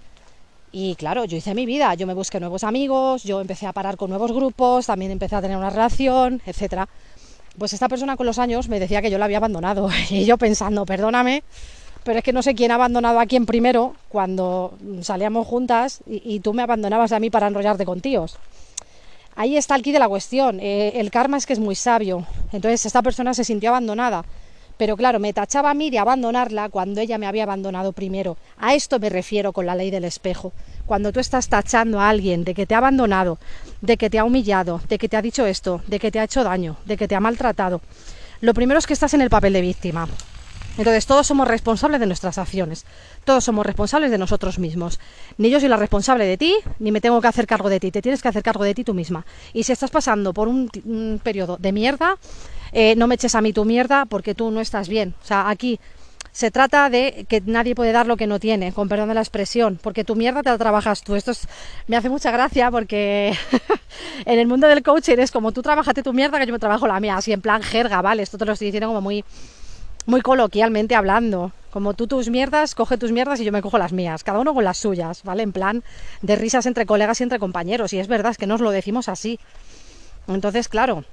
Y 0.73 0.94
claro, 0.94 1.26
yo 1.26 1.37
hice 1.37 1.54
mi 1.54 1.66
vida, 1.66 1.92
yo 1.94 2.06
me 2.06 2.14
busqué 2.14 2.40
nuevos 2.40 2.64
amigos, 2.64 3.23
yo 3.25 3.42
empecé 3.42 3.66
a 3.66 3.75
parar 3.75 3.99
con 3.99 4.09
nuevos 4.09 4.32
grupos, 4.32 4.87
también 4.87 5.11
empecé 5.11 5.37
a 5.37 5.42
tener 5.42 5.59
una 5.59 5.68
relación, 5.68 6.40
etcétera. 6.47 6.88
Pues 7.59 7.73
esta 7.73 7.88
persona 7.88 8.16
con 8.16 8.26
los 8.26 8.38
años 8.38 8.68
me 8.68 8.80
decía 8.80 9.02
que 9.02 9.11
yo 9.11 9.18
la 9.18 9.26
había 9.26 9.37
abandonado 9.37 9.88
y 10.11 10.25
yo 10.25 10.38
pensando, 10.38 10.87
perdóname, 10.87 11.42
pero 12.04 12.18
es 12.18 12.25
que 12.25 12.32
no 12.32 12.42
sé 12.42 12.54
quién 12.54 12.71
ha 12.71 12.75
abandonado 12.75 13.21
a 13.21 13.26
quién 13.26 13.47
primero 13.47 13.94
cuando 14.09 14.76
salíamos 15.02 15.47
juntas 15.47 16.00
y, 16.06 16.40
tú 16.40 16.52
me 16.52 16.62
abandonabas 16.62 17.12
a 17.12 17.21
mí 17.21 17.30
para 17.30 17.47
enrollarte 17.47 17.85
con 17.85 18.00
tíos. 18.00 18.38
Ahí 19.35 19.56
está 19.56 19.76
el 19.76 19.82
quid 19.82 19.94
de 19.94 19.99
la 19.99 20.09
cuestión. 20.09 20.59
Eh, 20.61 20.92
el 20.97 21.11
karma 21.11 21.37
es 21.37 21.47
que 21.47 21.52
es 21.54 21.59
muy 21.59 21.75
sabio. 21.75 22.26
Entonces 22.52 22.85
esta 22.85 23.02
persona 23.02 23.32
se 23.32 23.44
sintió 23.44 23.71
abandonada. 23.71 24.25
Pero 24.76 24.97
claro, 24.97 25.21
me 25.21 25.32
tachaba 25.32 25.71
a 25.71 25.75
mí 25.75 25.90
de 25.90 25.99
abandonarla 25.99 26.68
cuando 26.68 27.00
ella 27.00 27.16
me 27.16 27.26
había 27.26 27.44
abandonado 27.44 27.92
primero. 27.92 28.37
A 28.59 28.75
esto 28.75 28.99
me 28.99 29.09
refiero 29.09 29.52
con 29.52 29.64
la 29.64 29.75
ley 29.75 29.90
del 29.90 30.04
espejo. 30.04 30.52
Cuando 30.87 31.12
tú 31.12 31.21
estás 31.21 31.49
tachando 31.49 32.00
a 32.00 32.09
alguien 32.09 32.44
de 32.44 32.52
que 32.52 32.66
te 32.66 32.75
ha 32.75 32.78
abandonado, 32.78 33.38
de 33.83 33.99
que 33.99 34.09
te 34.09 34.19
ha 34.19 34.25
humillado, 34.25 34.81
de 34.89 34.97
que 34.97 35.09
te 35.09 35.19
ha 35.19 35.23
dicho 35.23 35.45
esto, 35.45 35.83
de 35.87 35.99
que 35.99 36.11
te 36.11 36.19
ha 36.19 36.25
hecho 36.25 36.43
daño, 36.43 36.77
de 36.87 36.97
que 36.97 37.07
te 37.07 37.15
ha 37.15 37.21
maltratado, 37.21 37.83
lo 38.41 38.55
primero 38.55 38.79
es 38.79 38.87
que 38.87 38.95
estás 38.95 39.12
en 39.12 39.21
el 39.21 39.29
papel 39.29 39.53
de 39.53 39.61
víctima. 39.61 40.09
Entonces 40.79 41.05
todos 41.05 41.27
somos 41.27 41.47
responsables 41.47 42.01
de 42.01 42.07
nuestras 42.07 42.39
acciones, 42.39 42.87
todos 43.25 43.45
somos 43.45 43.67
responsables 43.67 44.11
de 44.11 44.17
nosotros 44.17 44.59
mismos. 44.59 45.01
Ni 45.37 45.51
yo 45.51 45.61
soy 45.61 45.69
la 45.69 45.77
responsable 45.77 46.25
de 46.25 46.39
ti, 46.39 46.57
ni 46.79 46.93
me 46.93 47.03
tengo 47.03 47.21
que 47.21 47.29
hacer 47.29 47.47
cargo 47.47 47.69
de 47.69 47.79
ti, 47.79 47.91
te 47.91 48.01
tienes 48.01 48.23
que 48.23 48.29
hacer 48.29 48.43
cargo 48.43 48.65
de 48.65 48.75
ti 48.75 48.83
tú 48.83 48.95
misma. 48.95 49.27
Y 49.53 49.65
si 49.65 49.73
estás 49.73 49.91
pasando 49.91 50.33
por 50.33 50.49
un, 50.49 50.71
periodo 51.23 51.59
de 51.59 51.73
mierda, 51.73 52.17
eh, 52.73 52.95
no 52.97 53.07
me 53.07 53.17
eches 53.17 53.35
a 53.35 53.43
mí 53.43 53.53
tu 53.53 53.67
mierda 53.67 54.07
porque 54.07 54.35
tú 54.35 54.51
no 54.51 54.61
estás 54.62 54.89
bien. 54.89 55.15
O 55.23 55.27
sea, 55.27 55.51
aquí 55.51 55.79
se 56.33 56.51
trata 56.51 56.89
de 56.89 57.27
que 57.29 57.43
nadie 57.45 57.75
puede 57.75 57.93
dar 57.93 58.07
lo 58.07 58.17
que 58.17 58.27
no 58.27 58.41
tiene, 58.41 58.73
con 58.73 58.89
perdón 58.89 59.09
de 59.09 59.15
la 59.15 59.21
expresión, 59.21 59.79
porque 59.81 60.03
tu 60.03 60.17
mierda 60.17 60.43
te 60.43 60.49
la 60.49 60.59
trabajas 60.59 61.03
tú. 61.03 61.15
Esto 61.15 61.33
me 61.87 61.97
hace 61.97 62.09
mucha 62.09 62.31
gracia 62.31 62.71
porque 62.71 63.37
en 64.25 64.39
el 64.39 64.47
mundo 64.47 64.67
del 64.67 64.83
coaching 64.83 65.19
es 65.19 65.31
como 65.31 65.53
tú 65.53 65.62
trabajate 65.62 66.03
tu 66.03 66.12
mierda 66.15 66.39
que 66.39 66.47
yo 66.47 66.53
me 66.53 66.59
trabajo 66.59 66.87
la 66.87 66.99
mía, 67.01 67.17
así 67.17 67.33
en 67.33 67.43
plan 67.43 67.62
jerga, 67.62 68.01
¿vale? 68.01 68.23
Esto 68.23 68.39
te 68.39 68.47
lo 68.47 68.53
estoy 68.53 68.67
diciendo 68.67 68.89
como 68.89 69.03
muy 69.03 69.25
muy 70.07 70.21
coloquialmente 70.21 70.95
hablando. 70.95 71.53
Como 71.71 71.95
tú 71.95 72.07
tus 72.07 72.29
mierdas, 72.29 72.75
coge 72.75 72.99
tus 72.99 73.12
mierdas 73.12 73.41
y 73.41 73.45
yo 73.45 73.53
me 73.53 73.62
cojo 73.62 73.79
las 73.79 73.93
mías, 73.93 74.25
cada 74.25 74.41
uno 74.41 74.53
con 74.53 74.65
las 74.65 74.79
suyas, 74.79 75.23
¿vale? 75.23 75.43
En 75.43 75.53
plan 75.53 75.83
de 76.21 76.37
risas 76.37 76.67
entre 76.67 76.87
colegas 76.87 77.21
y 77.21 77.23
entre 77.23 77.39
compañeros. 77.39 77.93
Y 77.93 77.99
es 77.99 78.09
verdad, 78.09 78.33
es 78.33 78.39
que 78.39 78.47
nos 78.47 78.61
lo 78.61 78.71
decimos 78.71 79.09
así. 79.09 79.39
Entonces, 80.29 80.69
claro, 80.69 81.05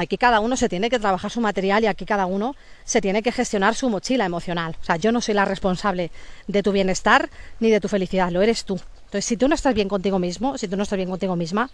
aquí 0.00 0.18
cada 0.18 0.40
uno 0.40 0.56
se 0.56 0.68
tiene 0.68 0.90
que 0.90 0.98
trabajar 0.98 1.30
su 1.30 1.40
material 1.40 1.84
y 1.84 1.86
aquí 1.86 2.04
cada 2.04 2.26
uno 2.26 2.56
se 2.84 3.00
tiene 3.00 3.22
que 3.22 3.32
gestionar 3.32 3.74
su 3.74 3.88
mochila 3.88 4.24
emocional. 4.24 4.76
O 4.80 4.84
sea, 4.84 4.96
yo 4.96 5.12
no 5.12 5.20
soy 5.20 5.34
la 5.34 5.44
responsable 5.44 6.10
de 6.46 6.62
tu 6.62 6.72
bienestar 6.72 7.30
ni 7.60 7.70
de 7.70 7.80
tu 7.80 7.88
felicidad, 7.88 8.30
lo 8.30 8.42
eres 8.42 8.64
tú. 8.64 8.80
Entonces, 9.10 9.24
si 9.24 9.36
tú 9.36 9.48
no 9.48 9.56
estás 9.56 9.74
bien 9.74 9.88
contigo 9.88 10.20
mismo, 10.20 10.56
si 10.56 10.68
tú 10.68 10.76
no 10.76 10.84
estás 10.84 10.96
bien 10.96 11.10
contigo 11.10 11.34
misma, 11.34 11.70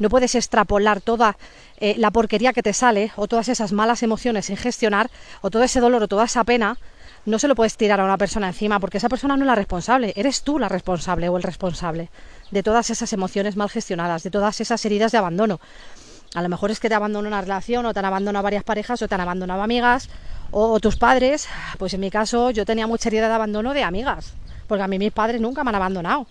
no 0.00 0.08
puedes 0.08 0.34
extrapolar 0.34 1.00
toda 1.00 1.36
eh, 1.78 1.94
la 1.98 2.10
porquería 2.10 2.52
que 2.52 2.64
te 2.64 2.72
sale 2.72 3.12
o 3.14 3.28
todas 3.28 3.48
esas 3.48 3.72
malas 3.72 4.02
emociones 4.02 4.46
sin 4.46 4.56
gestionar 4.56 5.08
o 5.40 5.50
todo 5.50 5.62
ese 5.62 5.78
dolor 5.78 6.02
o 6.02 6.08
toda 6.08 6.24
esa 6.24 6.42
pena, 6.42 6.78
no 7.26 7.38
se 7.38 7.48
lo 7.48 7.54
puedes 7.54 7.76
tirar 7.76 8.00
a 8.00 8.04
una 8.04 8.18
persona 8.18 8.48
encima 8.48 8.80
porque 8.80 8.98
esa 8.98 9.08
persona 9.08 9.36
no 9.36 9.44
es 9.44 9.46
la 9.46 9.54
responsable, 9.54 10.12
eres 10.16 10.42
tú 10.42 10.58
la 10.58 10.68
responsable 10.68 11.28
o 11.28 11.36
el 11.36 11.42
responsable 11.42 12.10
de 12.50 12.62
todas 12.62 12.90
esas 12.90 13.12
emociones 13.12 13.56
mal 13.56 13.70
gestionadas, 13.70 14.22
de 14.22 14.30
todas 14.30 14.60
esas 14.60 14.84
heridas 14.84 15.12
de 15.12 15.18
abandono. 15.18 15.60
A 16.34 16.42
lo 16.42 16.48
mejor 16.48 16.70
es 16.70 16.80
que 16.80 16.88
te 16.88 16.94
abandonó 16.94 17.28
una 17.28 17.40
relación 17.40 17.86
o 17.86 17.92
te 17.92 17.98
han 17.98 18.04
abandonado 18.04 18.42
varias 18.42 18.64
parejas 18.64 19.02
o 19.02 19.08
te 19.08 19.14
han 19.14 19.20
abandonado 19.20 19.62
amigas 19.62 20.08
o, 20.50 20.78
tus 20.80 20.96
padres. 20.96 21.48
Pues 21.78 21.94
en 21.94 22.00
mi 22.00 22.10
caso 22.10 22.50
yo 22.50 22.64
tenía 22.64 22.86
mucha 22.86 23.08
herida 23.08 23.28
de 23.28 23.34
abandono 23.34 23.74
de 23.74 23.82
amigas, 23.82 24.34
porque 24.66 24.84
a 24.84 24.88
mí 24.88 24.98
mis 24.98 25.12
padres 25.12 25.40
nunca 25.40 25.64
me 25.64 25.70
han 25.70 25.76
abandonado 25.76 26.26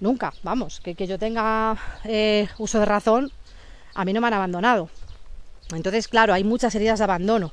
nunca, 0.00 0.32
vamos, 0.42 0.80
que, 0.80 0.94
que 0.94 1.06
yo 1.06 1.18
tenga 1.18 1.76
eh, 2.04 2.48
uso 2.58 2.80
de 2.80 2.86
razón, 2.86 3.30
a 3.94 4.04
mí 4.04 4.12
no 4.12 4.20
me 4.20 4.26
han 4.26 4.34
abandonado. 4.34 4.88
Entonces, 5.72 6.08
claro, 6.08 6.34
hay 6.34 6.42
muchas 6.42 6.74
heridas 6.74 6.98
de 6.98 7.04
abandono, 7.04 7.52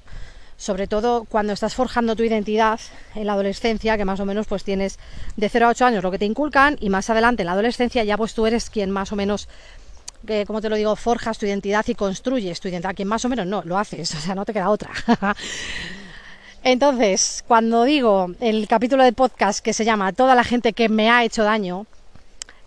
sobre 0.55 0.87
todo 0.87 1.25
cuando 1.25 1.53
estás 1.53 1.75
forjando 1.75 2.15
tu 2.15 2.23
identidad 2.23 2.79
en 3.13 3.27
la 3.27 3.33
adolescencia, 3.33 3.97
que 3.97 4.05
más 4.05 4.19
o 4.19 4.25
menos 4.25 4.47
pues 4.47 4.63
tienes 4.63 4.97
de 5.35 5.49
0 5.49 5.67
a 5.67 5.69
8 5.69 5.85
años 5.85 6.03
lo 6.03 6.09
que 6.09 6.17
te 6.17 6.25
inculcan 6.25 6.77
y 6.79 6.89
más 6.89 7.09
adelante 7.11 7.43
en 7.43 7.47
la 7.47 7.51
adolescencia 7.51 8.03
ya 8.03 8.17
pues 8.17 8.33
tú 8.33 8.47
eres 8.47 8.71
quien 8.71 8.89
más 8.89 9.11
o 9.11 9.15
menos 9.15 9.47
eh, 10.27 10.45
como 10.45 10.61
te 10.61 10.69
lo 10.69 10.75
digo, 10.75 10.95
forjas 10.95 11.37
tu 11.37 11.45
identidad 11.45 11.85
y 11.87 11.95
construyes 11.95 12.59
tu 12.59 12.67
identidad, 12.67 12.95
quien 12.95 13.07
más 13.07 13.25
o 13.25 13.29
menos 13.29 13.45
no, 13.45 13.61
lo 13.63 13.77
haces, 13.77 14.13
o 14.15 14.19
sea, 14.19 14.35
no 14.35 14.45
te 14.45 14.53
queda 14.53 14.69
otra. 14.69 14.91
Entonces, 16.63 17.43
cuando 17.47 17.83
digo 17.83 18.31
el 18.39 18.67
capítulo 18.67 19.03
del 19.03 19.13
podcast 19.13 19.59
que 19.59 19.73
se 19.73 19.85
llama 19.85 20.11
Toda 20.13 20.35
la 20.35 20.43
gente 20.43 20.73
que 20.73 20.89
me 20.89 21.09
ha 21.09 21.23
hecho 21.23 21.43
daño, 21.43 21.85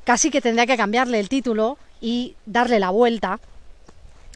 casi 0.04 0.30
que 0.30 0.40
tendría 0.40 0.66
que 0.66 0.76
cambiarle 0.76 1.20
el 1.20 1.28
título 1.28 1.76
y 2.00 2.34
darle 2.46 2.80
la 2.80 2.90
vuelta, 2.90 3.40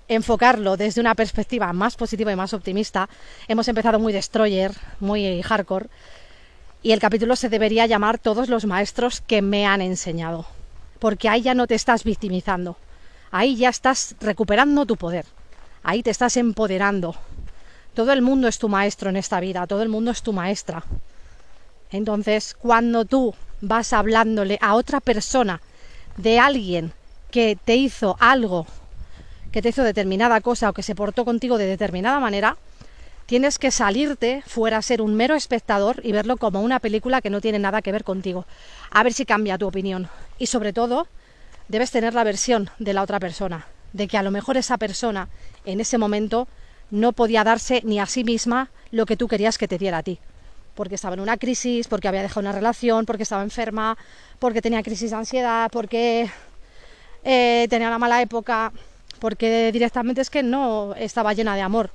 enfocarlo 0.09 0.77
desde 0.77 1.01
una 1.01 1.15
perspectiva 1.15 1.73
más 1.73 1.97
positiva 1.97 2.33
y 2.33 2.37
más 2.37 2.53
optimista. 2.53 3.09
Hemos 3.49 3.69
empezado 3.69 3.99
muy 3.99 4.13
destroyer, 4.13 4.73
muy 5.01 5.41
hardcore, 5.43 5.89
y 6.83 6.93
el 6.93 7.01
capítulo 7.01 7.35
se 7.35 7.49
debería 7.49 7.87
llamar 7.87 8.19
Todos 8.19 8.51
los 8.51 8.67
maestros 8.67 9.23
que 9.23 9.41
me 9.41 9.67
han 9.67 9.81
enseñado, 9.81 10.45
porque 10.99 11.29
ahí 11.31 11.41
ya 11.41 11.55
no 11.55 11.67
te 11.67 11.75
estás 11.75 12.05
victimizando, 12.05 12.77
ahí 13.35 13.57
ya 13.57 13.69
estás 13.69 14.15
recuperando 14.21 14.87
tu 14.87 14.97
poder, 14.97 15.27
ahí 15.83 16.05
te 16.05 16.11
estás 16.11 16.37
empoderando. 16.37 17.17
Todo 17.93 18.13
el 18.13 18.23
mundo 18.23 18.47
es 18.47 18.59
tu 18.59 18.69
maestro 18.69 19.11
en 19.11 19.17
esta 19.17 19.41
vida, 19.41 19.67
todo 19.67 19.83
el 19.83 19.89
mundo 19.89 20.13
es 20.13 20.23
tu 20.23 20.33
maestra. 20.33 20.85
Entonces, 21.91 22.55
cuando 22.57 23.05
tú 23.05 23.35
vas 23.61 23.93
hablándole 23.93 24.57
a 24.63 24.77
otra 24.77 25.01
persona 25.01 25.61
de 26.17 26.39
alguien 26.39 26.93
que 27.33 27.59
te 27.63 27.75
hizo 27.75 28.17
algo, 28.21 28.69
que 29.51 29.63
te 29.63 29.71
hizo 29.71 29.83
determinada 29.83 30.41
cosa 30.41 30.71
o 30.71 30.73
que 30.73 30.85
se 30.85 30.95
portó 30.95 31.25
contigo 31.25 31.59
de 31.59 31.67
determinada 31.67 32.21
manera, 32.21 32.57
tienes 33.27 33.59
que 33.59 33.73
salirte 33.73 34.45
fuera 34.47 34.77
a 34.77 34.83
ser 34.83 35.03
un 35.03 35.17
mero 35.17 35.35
espectador 35.35 36.01
y 36.05 36.13
verlo 36.13 36.37
como 36.37 36.61
una 36.61 36.79
película 36.79 37.21
que 37.21 37.31
no 37.31 37.41
tiene 37.41 37.59
nada 37.59 37.83
que 37.83 37.91
ver 37.91 38.05
contigo. 38.05 38.47
A 38.93 39.03
ver 39.03 39.13
si 39.13 39.27
cambia 39.27 39.59
tu 39.59 39.67
opinión. 39.67 40.09
Y 40.39 40.47
sobre 40.47 40.73
todo, 40.73 41.09
debes 41.69 41.91
tener 41.91 42.15
la 42.15 42.25
versión 42.25 42.71
de 42.79 42.93
la 42.93 43.03
otra 43.03 43.21
persona, 43.21 43.67
de 43.93 44.09
que 44.09 44.19
a 44.19 44.23
lo 44.23 44.31
mejor 44.31 44.57
esa 44.57 44.79
persona 44.79 45.29
en 45.65 45.81
ese 45.81 45.99
momento 45.99 46.49
no 46.91 47.13
podía 47.13 47.45
darse 47.45 47.83
ni 47.85 47.99
a 48.01 48.07
sí 48.07 48.25
misma 48.25 48.71
lo 48.91 49.07
que 49.07 49.17
tú 49.17 49.29
querías 49.29 49.59
que 49.59 49.69
te 49.69 49.79
diera 49.79 49.99
a 49.99 50.03
ti 50.03 50.21
porque 50.75 50.97
estaba 50.97 51.15
en 51.15 51.21
una 51.21 51.37
crisis, 51.37 51.89
porque 51.89 52.09
había 52.09 52.23
dejado 52.23 52.41
una 52.41 52.53
relación, 52.53 53.07
porque 53.07 53.23
estaba 53.23 53.43
enferma, 53.43 53.97
porque 54.39 54.61
tenía 54.61 54.83
crisis 54.83 55.11
de 55.11 55.17
ansiedad, 55.17 55.71
porque 55.71 56.31
eh, 57.23 57.67
tenía 57.71 57.89
una 57.89 57.99
mala 57.99 58.21
época, 58.21 58.73
porque 59.21 59.71
directamente 59.73 60.21
es 60.21 60.31
que 60.31 60.43
no 60.43 60.95
estaba 60.97 61.33
llena 61.33 61.55
de 61.55 61.63
amor. 61.63 61.91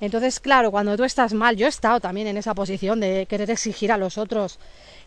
Entonces, 0.00 0.40
claro, 0.40 0.70
cuando 0.70 0.96
tú 0.96 1.04
estás 1.04 1.32
mal, 1.32 1.56
yo 1.56 1.66
he 1.66 1.68
estado 1.68 2.00
también 2.00 2.26
en 2.26 2.36
esa 2.36 2.54
posición 2.54 3.00
de 3.00 3.26
querer 3.26 3.50
exigir 3.50 3.90
a 3.90 3.96
los 3.96 4.18
otros 4.18 4.58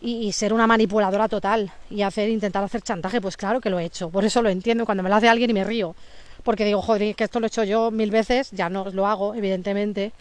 y, 0.02 0.32
ser 0.32 0.52
una 0.52 0.66
manipuladora 0.66 1.28
total 1.28 1.72
y 1.92 2.02
hacer, 2.02 2.30
intentar 2.30 2.64
hacer 2.64 2.82
chantaje, 2.82 3.22
pues 3.22 3.38
claro 3.38 3.62
que 3.62 3.70
lo 3.70 3.78
he 3.78 3.86
hecho. 3.86 4.10
Por 4.10 4.26
eso 4.26 4.42
lo 4.42 4.50
entiendo 4.50 4.86
cuando 4.86 5.04
me 5.04 5.10
lo 5.10 5.16
hace 5.16 5.30
alguien 5.30 5.52
y 5.52 5.54
me 5.54 5.64
río. 5.64 5.96
Porque 6.44 6.66
digo, 6.66 6.82
joder, 6.82 7.16
que 7.16 7.26
esto 7.26 7.40
lo 7.40 7.46
he 7.46 7.50
hecho 7.50 7.64
yo 7.64 7.92
mil 7.92 8.10
veces, 8.10 8.50
ya 8.52 8.70
no 8.70 8.86
lo 8.90 9.06
hago, 9.06 9.36
evidentemente 9.36 10.12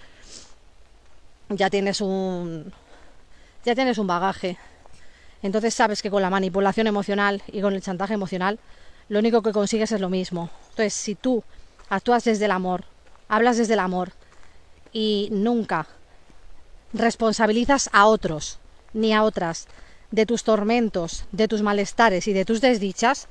ya 1.48 1.70
tienes 1.70 2.02
un 2.02 2.72
ya 3.64 3.74
tienes 3.74 3.96
un 3.96 4.06
bagaje. 4.06 4.58
Entonces 5.42 5.72
sabes 5.72 6.02
que 6.02 6.10
con 6.10 6.20
la 6.20 6.30
manipulación 6.30 6.86
emocional 6.86 7.42
y 7.46 7.60
con 7.62 7.74
el 7.74 7.80
chantaje 7.80 8.14
emocional 8.14 8.58
lo 9.08 9.20
único 9.20 9.40
que 9.42 9.52
consigues 9.52 9.92
es 9.92 10.00
lo 10.00 10.10
mismo. 10.10 10.50
Entonces, 10.70 10.92
si 10.92 11.14
tú 11.14 11.42
actúas 11.88 12.24
desde 12.24 12.44
el 12.44 12.50
amor, 12.50 12.84
hablas 13.28 13.56
desde 13.56 13.72
el 13.72 13.78
amor 13.78 14.12
y 14.92 15.28
nunca 15.30 15.86
responsabilizas 16.92 17.90
a 17.92 18.06
otros 18.06 18.58
ni 18.92 19.12
a 19.12 19.22
otras 19.22 19.68
de 20.10 20.26
tus 20.26 20.42
tormentos, 20.42 21.24
de 21.32 21.48
tus 21.48 21.62
malestares 21.62 22.26
y 22.28 22.32
de 22.32 22.44
tus 22.44 22.60
desdichas, 22.60 23.28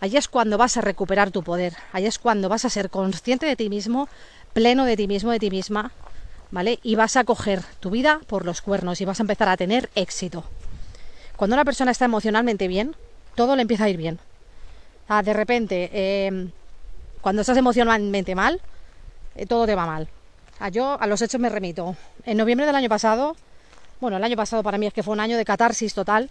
ahí 0.00 0.16
es 0.16 0.28
cuando 0.28 0.58
vas 0.58 0.76
a 0.76 0.80
recuperar 0.80 1.30
tu 1.30 1.42
poder, 1.42 1.74
ahí 1.92 2.06
es 2.06 2.18
cuando 2.18 2.48
vas 2.48 2.64
a 2.64 2.70
ser 2.70 2.90
consciente 2.90 3.46
de 3.46 3.56
ti 3.56 3.68
mismo, 3.68 4.08
pleno 4.52 4.84
de 4.84 4.96
ti 4.96 5.06
mismo, 5.06 5.30
de 5.30 5.38
ti 5.38 5.50
misma, 5.50 5.92
¿vale? 6.50 6.80
Y 6.82 6.96
vas 6.96 7.16
a 7.16 7.24
coger 7.24 7.62
tu 7.80 7.90
vida 7.90 8.20
por 8.26 8.44
los 8.44 8.60
cuernos 8.60 9.00
y 9.00 9.04
vas 9.04 9.20
a 9.20 9.22
empezar 9.22 9.48
a 9.48 9.56
tener 9.56 9.90
éxito. 9.94 10.44
Cuando 11.36 11.54
una 11.54 11.64
persona 11.64 11.92
está 11.92 12.06
emocionalmente 12.06 12.66
bien, 12.66 12.96
todo 13.36 13.54
le 13.54 13.62
empieza 13.62 13.84
a 13.84 13.88
ir 13.88 13.96
bien. 13.96 14.18
Ah, 15.06 15.22
de 15.22 15.32
repente, 15.32 16.26
em, 16.26 16.50
cuando 17.20 17.42
estás 17.42 17.56
emocionalmente 17.56 18.34
mal, 18.34 18.60
eh, 19.36 19.46
todo 19.46 19.66
te 19.66 19.76
va 19.76 19.86
mal. 19.86 20.08
Ah, 20.60 20.70
yo 20.70 21.00
a 21.00 21.06
los 21.06 21.22
hechos 21.22 21.40
me 21.40 21.48
remito. 21.48 21.96
En 22.24 22.36
noviembre 22.36 22.66
del 22.66 22.74
año 22.74 22.88
pasado, 22.88 23.36
bueno, 24.00 24.16
el 24.16 24.24
año 24.24 24.36
pasado 24.36 24.62
para 24.62 24.76
mí 24.76 24.86
es 24.86 24.92
que 24.92 25.02
fue 25.02 25.12
un 25.12 25.20
año 25.20 25.36
de 25.36 25.44
catarsis 25.44 25.94
total. 25.94 26.30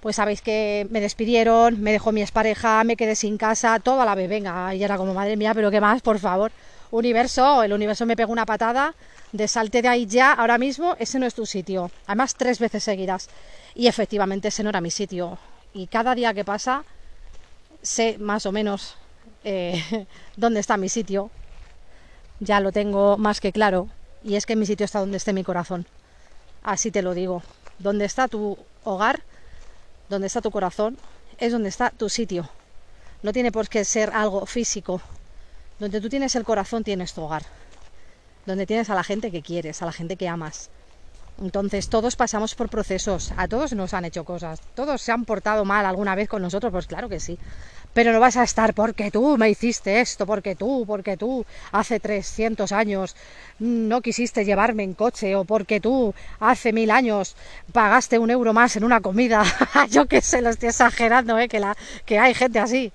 Pues 0.00 0.16
sabéis 0.16 0.42
que 0.42 0.86
me 0.90 1.00
despidieron, 1.00 1.80
me 1.80 1.92
dejó 1.92 2.12
mi 2.12 2.22
expareja, 2.22 2.82
me 2.84 2.96
quedé 2.96 3.14
sin 3.14 3.38
casa, 3.38 3.78
todo 3.78 4.02
a 4.02 4.04
la 4.04 4.14
vez. 4.14 4.28
Venga, 4.28 4.74
y 4.74 4.82
era 4.82 4.96
como, 4.96 5.14
madre 5.14 5.36
mía, 5.36 5.54
pero 5.54 5.70
¿qué 5.70 5.80
más? 5.80 6.02
Por 6.02 6.18
favor. 6.18 6.52
Universo, 6.90 7.62
el 7.62 7.72
universo 7.72 8.04
me 8.04 8.16
pegó 8.16 8.32
una 8.32 8.44
patada 8.44 8.94
de 9.32 9.48
salte 9.48 9.80
de 9.80 9.88
ahí 9.88 10.06
ya, 10.06 10.32
ahora 10.32 10.58
mismo, 10.58 10.94
ese 10.98 11.18
no 11.18 11.24
es 11.24 11.34
tu 11.34 11.46
sitio. 11.46 11.90
Además, 12.06 12.34
tres 12.34 12.58
veces 12.58 12.84
seguidas. 12.84 13.30
Y 13.74 13.86
efectivamente 13.86 14.48
ese 14.48 14.62
no 14.62 14.68
era 14.68 14.82
mi 14.82 14.90
sitio. 14.90 15.38
Y 15.72 15.86
cada 15.86 16.14
día 16.14 16.34
que 16.34 16.44
pasa, 16.44 16.84
sé 17.80 18.18
más 18.18 18.44
o 18.44 18.52
menos 18.52 18.96
eh, 19.44 20.06
dónde 20.36 20.60
está 20.60 20.76
mi 20.76 20.90
sitio. 20.90 21.30
Ya 22.42 22.58
lo 22.58 22.72
tengo 22.72 23.16
más 23.18 23.40
que 23.40 23.52
claro. 23.52 23.88
Y 24.24 24.34
es 24.34 24.46
que 24.46 24.56
mi 24.56 24.66
sitio 24.66 24.84
está 24.84 24.98
donde 24.98 25.16
esté 25.16 25.32
mi 25.32 25.44
corazón. 25.44 25.86
Así 26.64 26.90
te 26.90 27.00
lo 27.00 27.14
digo. 27.14 27.40
Donde 27.78 28.04
está 28.04 28.26
tu 28.26 28.58
hogar, 28.82 29.22
donde 30.08 30.26
está 30.26 30.40
tu 30.40 30.50
corazón, 30.50 30.98
es 31.38 31.52
donde 31.52 31.68
está 31.68 31.90
tu 31.90 32.08
sitio. 32.08 32.48
No 33.22 33.32
tiene 33.32 33.52
por 33.52 33.68
qué 33.68 33.84
ser 33.84 34.10
algo 34.12 34.44
físico. 34.46 35.00
Donde 35.78 36.00
tú 36.00 36.08
tienes 36.08 36.34
el 36.34 36.42
corazón, 36.42 36.82
tienes 36.82 37.14
tu 37.14 37.22
hogar. 37.22 37.44
Donde 38.44 38.66
tienes 38.66 38.90
a 38.90 38.96
la 38.96 39.04
gente 39.04 39.30
que 39.30 39.40
quieres, 39.40 39.80
a 39.80 39.86
la 39.86 39.92
gente 39.92 40.16
que 40.16 40.26
amas. 40.26 40.68
Entonces 41.40 41.88
todos 41.88 42.16
pasamos 42.16 42.56
por 42.56 42.68
procesos, 42.68 43.32
a 43.36 43.46
todos 43.46 43.72
nos 43.72 43.94
han 43.94 44.04
hecho 44.04 44.24
cosas, 44.24 44.60
todos 44.74 45.00
se 45.00 45.12
han 45.12 45.24
portado 45.24 45.64
mal 45.64 45.86
alguna 45.86 46.14
vez 46.14 46.28
con 46.28 46.42
nosotros, 46.42 46.72
pues 46.72 46.86
claro 46.86 47.08
que 47.08 47.20
sí. 47.20 47.38
Pero 47.94 48.12
no 48.12 48.20
vas 48.20 48.36
a 48.36 48.42
estar 48.42 48.72
porque 48.74 49.10
tú 49.10 49.36
me 49.36 49.50
hiciste 49.50 50.00
esto, 50.00 50.24
porque 50.26 50.54
tú, 50.54 50.84
porque 50.86 51.16
tú 51.16 51.44
hace 51.72 52.00
300 52.00 52.72
años 52.72 53.14
no 53.58 54.00
quisiste 54.00 54.44
llevarme 54.44 54.82
en 54.82 54.94
coche 54.94 55.36
o 55.36 55.44
porque 55.44 55.80
tú 55.80 56.14
hace 56.40 56.72
mil 56.72 56.90
años 56.90 57.36
pagaste 57.72 58.18
un 58.18 58.30
euro 58.30 58.52
más 58.52 58.76
en 58.76 58.84
una 58.84 59.00
comida. 59.00 59.44
Yo 59.90 60.06
que 60.06 60.22
sé, 60.22 60.40
lo 60.40 60.50
estoy 60.50 60.70
exagerando, 60.70 61.38
¿eh? 61.38 61.48
que, 61.48 61.60
la, 61.60 61.76
que 62.06 62.18
hay 62.18 62.34
gente 62.34 62.58
así. 62.58 62.92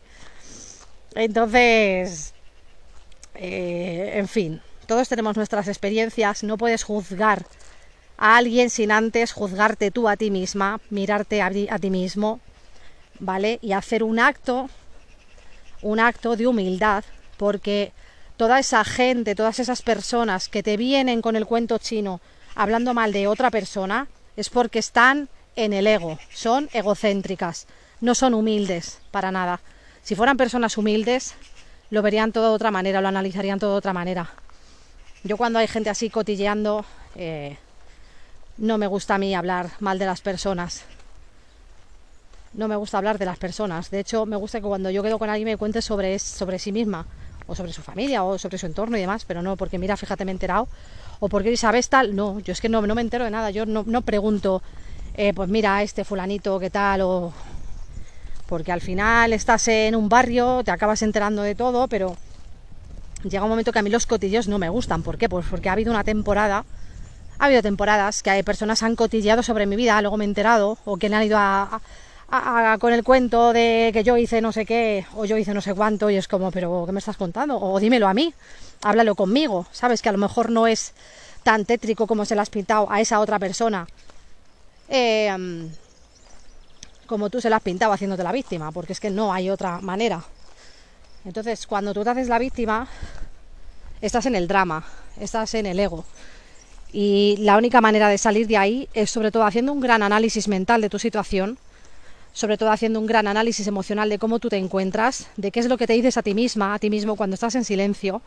Entonces, 1.15 2.33
eh, 3.35 4.13
en 4.15 4.27
fin, 4.27 4.61
todos 4.87 5.09
tenemos 5.09 5.35
nuestras 5.35 5.67
experiencias, 5.67 6.43
no 6.43 6.57
puedes 6.57 6.83
juzgar 6.83 7.45
a 8.17 8.37
alguien 8.37 8.69
sin 8.69 8.91
antes 8.91 9.31
juzgarte 9.31 9.91
tú 9.91 10.09
a 10.09 10.17
ti 10.17 10.31
misma, 10.31 10.79
mirarte 10.89 11.41
a, 11.41 11.79
ti 11.79 11.89
mismo, 11.89 12.39
¿vale? 13.19 13.59
Y 13.61 13.73
hacer 13.73 14.03
un 14.03 14.19
acto, 14.19 14.69
un 15.81 15.99
acto 15.99 16.35
de 16.35 16.47
humildad, 16.47 17.03
porque 17.37 17.91
toda 18.37 18.59
esa 18.59 18.83
gente, 18.83 19.35
todas 19.35 19.59
esas 19.59 19.81
personas 19.81 20.49
que 20.49 20.63
te 20.63 20.77
vienen 20.77 21.21
con 21.21 21.35
el 21.35 21.45
cuento 21.45 21.77
chino 21.77 22.21
hablando 22.55 22.93
mal 22.93 23.13
de 23.13 23.27
otra 23.27 23.51
persona, 23.51 24.07
es 24.35 24.49
porque 24.49 24.79
están 24.79 25.29
en 25.55 25.73
el 25.73 25.87
ego, 25.87 26.19
son 26.33 26.69
egocéntricas, 26.73 27.67
no 28.01 28.15
son 28.15 28.33
humildes 28.33 28.99
para 29.11 29.31
nada. 29.31 29.59
Si 30.03 30.15
fueran 30.15 30.37
personas 30.37 30.77
humildes, 30.77 31.33
lo 31.89 32.01
verían 32.01 32.31
todo 32.31 32.49
de 32.49 32.55
otra 32.55 32.71
manera, 32.71 33.01
lo 33.01 33.07
analizarían 33.07 33.59
todo 33.59 33.71
de 33.71 33.77
otra 33.77 33.93
manera. 33.93 34.29
Yo 35.23 35.37
cuando 35.37 35.59
hay 35.59 35.67
gente 35.67 35.89
así 35.89 36.09
cotilleando, 36.09 36.85
eh, 37.15 37.57
no 38.57 38.77
me 38.77 38.87
gusta 38.87 39.15
a 39.15 39.17
mí 39.17 39.35
hablar 39.35 39.71
mal 39.79 39.99
de 39.99 40.05
las 40.05 40.21
personas. 40.21 40.83
No 42.57 42.67
me 42.67 42.75
gusta 42.75 42.97
hablar 42.97 43.19
de 43.19 43.25
las 43.25 43.37
personas. 43.37 43.91
De 43.91 43.99
hecho, 43.99 44.25
me 44.25 44.35
gusta 44.35 44.59
que 44.59 44.65
cuando 44.65 44.89
yo 44.89 45.03
quedo 45.03 45.19
con 45.19 45.29
alguien 45.29 45.45
me 45.45 45.57
cuente 45.57 45.79
sobre, 45.81 46.17
sobre 46.17 46.57
sí 46.57 46.71
misma, 46.71 47.05
o 47.45 47.53
sobre 47.53 47.71
su 47.71 47.83
familia, 47.83 48.23
o 48.23 48.39
sobre 48.39 48.57
su 48.57 48.65
entorno 48.65 48.97
y 48.97 49.01
demás, 49.01 49.25
pero 49.25 49.43
no 49.43 49.55
porque, 49.55 49.77
mira, 49.77 49.95
fíjate, 49.95 50.25
me 50.25 50.31
he 50.31 50.33
enterado, 50.33 50.67
o 51.19 51.29
porque 51.29 51.55
sabes 51.55 51.87
tal. 51.87 52.15
No, 52.15 52.39
yo 52.39 52.51
es 52.51 52.59
que 52.59 52.67
no, 52.67 52.81
no 52.81 52.95
me 52.95 53.01
entero 53.01 53.25
de 53.25 53.31
nada. 53.31 53.51
Yo 53.51 53.67
no, 53.67 53.83
no 53.85 54.01
pregunto, 54.01 54.63
eh, 55.13 55.33
pues 55.35 55.49
mira, 55.49 55.83
este 55.83 56.03
fulanito, 56.03 56.59
qué 56.59 56.71
tal, 56.71 57.01
o. 57.01 57.31
Porque 58.47 58.71
al 58.71 58.81
final 58.81 59.33
estás 59.33 59.67
en 59.67 59.95
un 59.95 60.09
barrio, 60.09 60.63
te 60.63 60.71
acabas 60.71 61.03
enterando 61.03 61.43
de 61.43 61.53
todo, 61.53 61.87
pero 61.87 62.17
llega 63.23 63.43
un 63.43 63.49
momento 63.49 63.71
que 63.71 63.79
a 63.79 63.83
mí 63.83 63.91
los 63.91 64.07
cotillos 64.07 64.47
no 64.47 64.57
me 64.57 64.69
gustan. 64.69 65.03
¿Por 65.03 65.19
qué? 65.19 65.29
Pues 65.29 65.45
porque 65.47 65.69
ha 65.69 65.73
habido 65.73 65.91
una 65.91 66.03
temporada 66.03 66.65
ha 67.39 67.45
habido 67.45 67.61
temporadas 67.61 68.23
que 68.23 68.31
hay 68.31 68.43
personas 68.43 68.81
han 68.83 68.95
cotilleado 68.95 69.43
sobre 69.43 69.65
mi 69.65 69.75
vida, 69.75 70.01
luego 70.01 70.17
me 70.17 70.25
he 70.25 70.27
enterado, 70.27 70.77
o 70.85 70.97
que 70.97 71.07
han 71.07 71.23
ido 71.23 71.37
a, 71.37 71.81
con 72.79 72.93
el 72.93 73.03
cuento 73.03 73.53
de 73.53 73.91
que 73.93 74.03
yo 74.03 74.17
hice 74.17 74.41
no 74.41 74.51
sé 74.51 74.65
qué, 74.65 75.05
o 75.15 75.25
yo 75.25 75.37
hice 75.37 75.53
no 75.53 75.61
sé 75.61 75.73
cuánto, 75.73 76.09
y 76.09 76.17
es 76.17 76.27
como, 76.27 76.51
pero 76.51 76.83
¿qué 76.85 76.91
me 76.91 76.99
estás 76.99 77.17
contando? 77.17 77.57
O 77.57 77.79
dímelo 77.79 78.07
a 78.07 78.13
mí, 78.13 78.33
háblalo 78.81 79.15
conmigo, 79.15 79.65
sabes 79.71 80.01
que 80.01 80.09
a 80.09 80.11
lo 80.11 80.17
mejor 80.17 80.49
no 80.49 80.67
es 80.67 80.93
tan 81.43 81.65
tétrico 81.65 82.07
como 82.07 82.25
se 82.25 82.35
lo 82.35 82.41
has 82.41 82.49
pintado 82.49 82.91
a 82.91 82.99
esa 82.99 83.21
otra 83.21 83.39
persona, 83.39 83.87
em, 84.89 85.69
como 87.05 87.29
tú 87.29 87.39
se 87.39 87.49
lo 87.49 87.55
has 87.55 87.61
pintado 87.61 87.93
haciéndote 87.93 88.23
la 88.23 88.33
víctima, 88.33 88.71
porque 88.73 88.93
es 88.93 88.99
que 88.99 89.09
no 89.09 89.33
hay 89.33 89.49
otra 89.49 89.79
manera. 89.79 90.21
Entonces, 91.23 91.65
cuando 91.65 91.93
tú 91.93 92.03
te 92.03 92.09
haces 92.09 92.27
la 92.27 92.39
víctima, 92.39 92.87
estás 94.01 94.25
en 94.25 94.35
el 94.35 94.47
drama, 94.47 94.83
estás 95.19 95.53
en 95.53 95.65
el 95.65 95.79
ego. 95.79 96.03
Y 96.91 97.37
la 97.39 97.57
única 97.57 97.81
manera 97.81 98.09
de 98.09 98.17
salir 98.17 98.47
de 98.47 98.57
ahí 98.57 98.89
es 98.93 99.09
sobre 99.09 99.31
todo 99.31 99.43
haciendo 99.43 99.71
un 99.71 99.79
gran 99.79 100.03
análisis 100.03 100.47
mental 100.47 100.81
de 100.81 100.89
tu 100.89 100.99
situación, 100.99 101.57
sobre 102.37 102.55
todo 102.55 102.69
haciendo 102.69 102.99
un 102.99 103.07
gran 103.07 103.25
análisis 103.25 103.65
emocional 103.65 104.09
de 104.09 104.19
cómo 104.19 104.37
tú 104.37 104.47
te 104.47 104.57
encuentras, 104.57 105.27
de 105.37 105.49
qué 105.49 105.59
es 105.59 105.65
lo 105.65 105.75
que 105.75 105.87
te 105.87 105.93
dices 105.93 106.17
a 106.17 106.21
ti 106.21 106.35
misma, 106.35 106.75
a 106.75 106.77
ti 106.77 106.91
mismo 106.91 107.15
cuando 107.15 107.33
estás 107.33 107.55
en 107.55 107.65
silencio, 107.65 108.21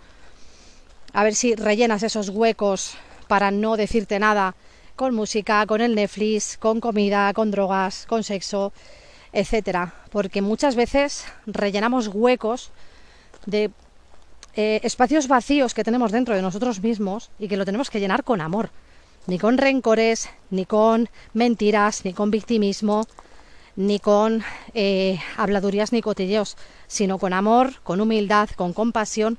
a 1.13 1.23
ver 1.23 1.37
si 1.37 1.55
rellenas 1.55 2.03
esos 2.03 2.29
huecos 2.29 2.95
para 3.29 3.53
no 3.53 3.77
decirte 3.77 4.19
nada 4.19 4.57
con 4.97 5.15
música, 5.15 5.65
con 5.65 5.81
el 5.81 5.95
Netflix, 5.95 6.59
con 6.59 6.81
comida, 6.81 7.33
con 7.35 7.53
drogas, 7.53 8.05
con 8.07 8.25
sexo, 8.25 8.73
etcétera, 9.33 9.95
porque 10.11 10.43
muchas 10.43 10.75
veces 10.75 11.25
rellenamos 11.47 12.09
huecos 12.09 12.73
de 13.47 13.71
eh, 14.57 14.81
espacios 14.83 15.29
vacíos 15.29 15.73
que 15.73 15.85
tenemos 15.85 16.11
dentro 16.11 16.35
de 16.35 16.43
nosotros 16.43 16.83
mismos 16.83 17.31
y 17.39 17.47
que 17.47 17.57
lo 17.57 17.65
tenemos 17.65 17.91
que 17.91 18.01
llenar 18.01 18.25
con 18.25 18.41
amor. 18.41 18.71
Ni 19.29 19.39
con 19.39 19.57
rencores, 19.57 20.29
ni 20.51 20.65
con 20.65 21.09
mentiras, 21.33 22.05
ni 22.05 22.13
con 22.13 22.33
victimismo, 22.33 23.07
ni 23.77 23.99
con 23.99 24.43
eh, 24.75 25.19
habladurías 25.37 25.93
ni 25.93 26.03
cotilleos, 26.03 26.57
sino 26.87 27.19
con 27.19 27.33
amor, 27.33 27.81
con 27.83 28.01
humildad, 28.01 28.49
con 28.51 28.73
compasión 28.73 29.39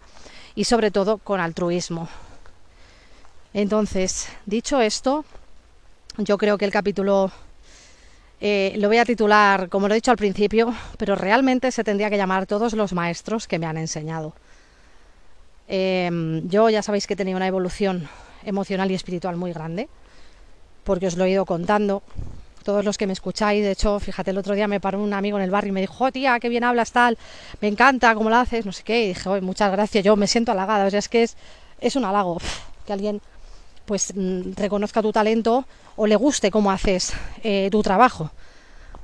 y 0.56 0.66
sobre 0.66 0.92
todo 0.92 1.18
con 1.18 1.40
altruismo. 1.40 2.10
Entonces, 3.54 4.30
dicho 4.46 4.80
esto, 4.82 5.26
yo 6.18 6.38
creo 6.38 6.58
que 6.58 6.66
el 6.66 6.72
capítulo 6.72 7.32
eh, 8.40 8.74
lo 8.78 8.88
voy 8.88 8.98
a 8.98 9.06
titular, 9.06 9.70
como 9.70 9.88
lo 9.88 9.94
he 9.94 9.98
dicho 9.98 10.12
al 10.12 10.18
principio, 10.18 10.74
pero 10.98 11.16
realmente 11.16 11.72
se 11.72 11.84
tendría 11.84 12.10
que 12.10 12.18
llamar 12.18 12.48
todos 12.48 12.74
los 12.74 12.94
maestros 12.94 13.48
que 13.48 13.60
me 13.60 13.68
han 13.68 13.78
enseñado. 13.78 14.34
Em, 15.68 16.50
yo 16.50 16.70
ya 16.70 16.82
sabéis 16.82 17.06
que 17.06 17.14
he 17.14 17.18
tenido 17.18 17.38
una 17.38 17.48
evolución 17.48 18.10
emocional 18.44 18.90
y 18.90 18.96
espiritual 18.96 19.38
muy 19.38 19.54
grande, 19.54 19.90
porque 20.84 21.08
os 21.08 21.18
lo 21.18 21.26
he 21.26 21.30
ido 21.30 21.46
contando. 21.46 22.02
Todos 22.64 22.86
los 22.86 22.98
que 22.98 23.08
me 23.08 23.14
escucháis, 23.14 23.64
de 23.64 23.72
hecho, 23.72 24.00
fíjate, 24.00 24.32
el 24.32 24.38
otro 24.38 24.54
día 24.54 24.68
me 24.68 24.80
paró 24.80 25.02
un 25.02 25.14
amigo 25.14 25.38
en 25.38 25.44
el 25.44 25.50
barrio 25.50 25.70
y 25.70 25.74
me 25.74 25.82
dijo, 25.82 26.06
oh, 26.06 26.12
tía, 26.12 26.40
qué 26.40 26.50
bien 26.50 26.64
hablas 26.64 26.92
tal, 26.92 27.18
me 27.60 27.68
encanta 27.68 28.14
cómo 28.14 28.30
lo 28.30 28.36
haces, 28.36 28.66
no 28.66 28.72
sé 28.72 28.84
qué, 28.84 29.06
y 29.06 29.08
dije, 29.10 29.42
muchas 29.42 29.72
gracias, 29.72 30.04
yo 30.04 30.16
me 30.16 30.28
siento 30.28 30.52
halagada, 30.52 30.86
o 30.86 30.90
sea, 30.90 31.00
es 31.00 31.10
que 31.10 31.24
es, 31.24 31.38
es 31.80 31.96
un 31.96 32.06
halago 32.06 32.38
que 32.86 32.94
alguien 32.94 33.22
pues 33.86 34.14
mm, 34.16 34.54
reconozca 34.56 35.02
tu 35.02 35.12
talento 35.12 35.66
o 35.96 36.06
le 36.06 36.16
guste 36.16 36.52
cómo 36.52 36.72
haces 36.72 37.14
eh, 37.44 37.70
tu 37.72 37.82
trabajo, 37.82 38.32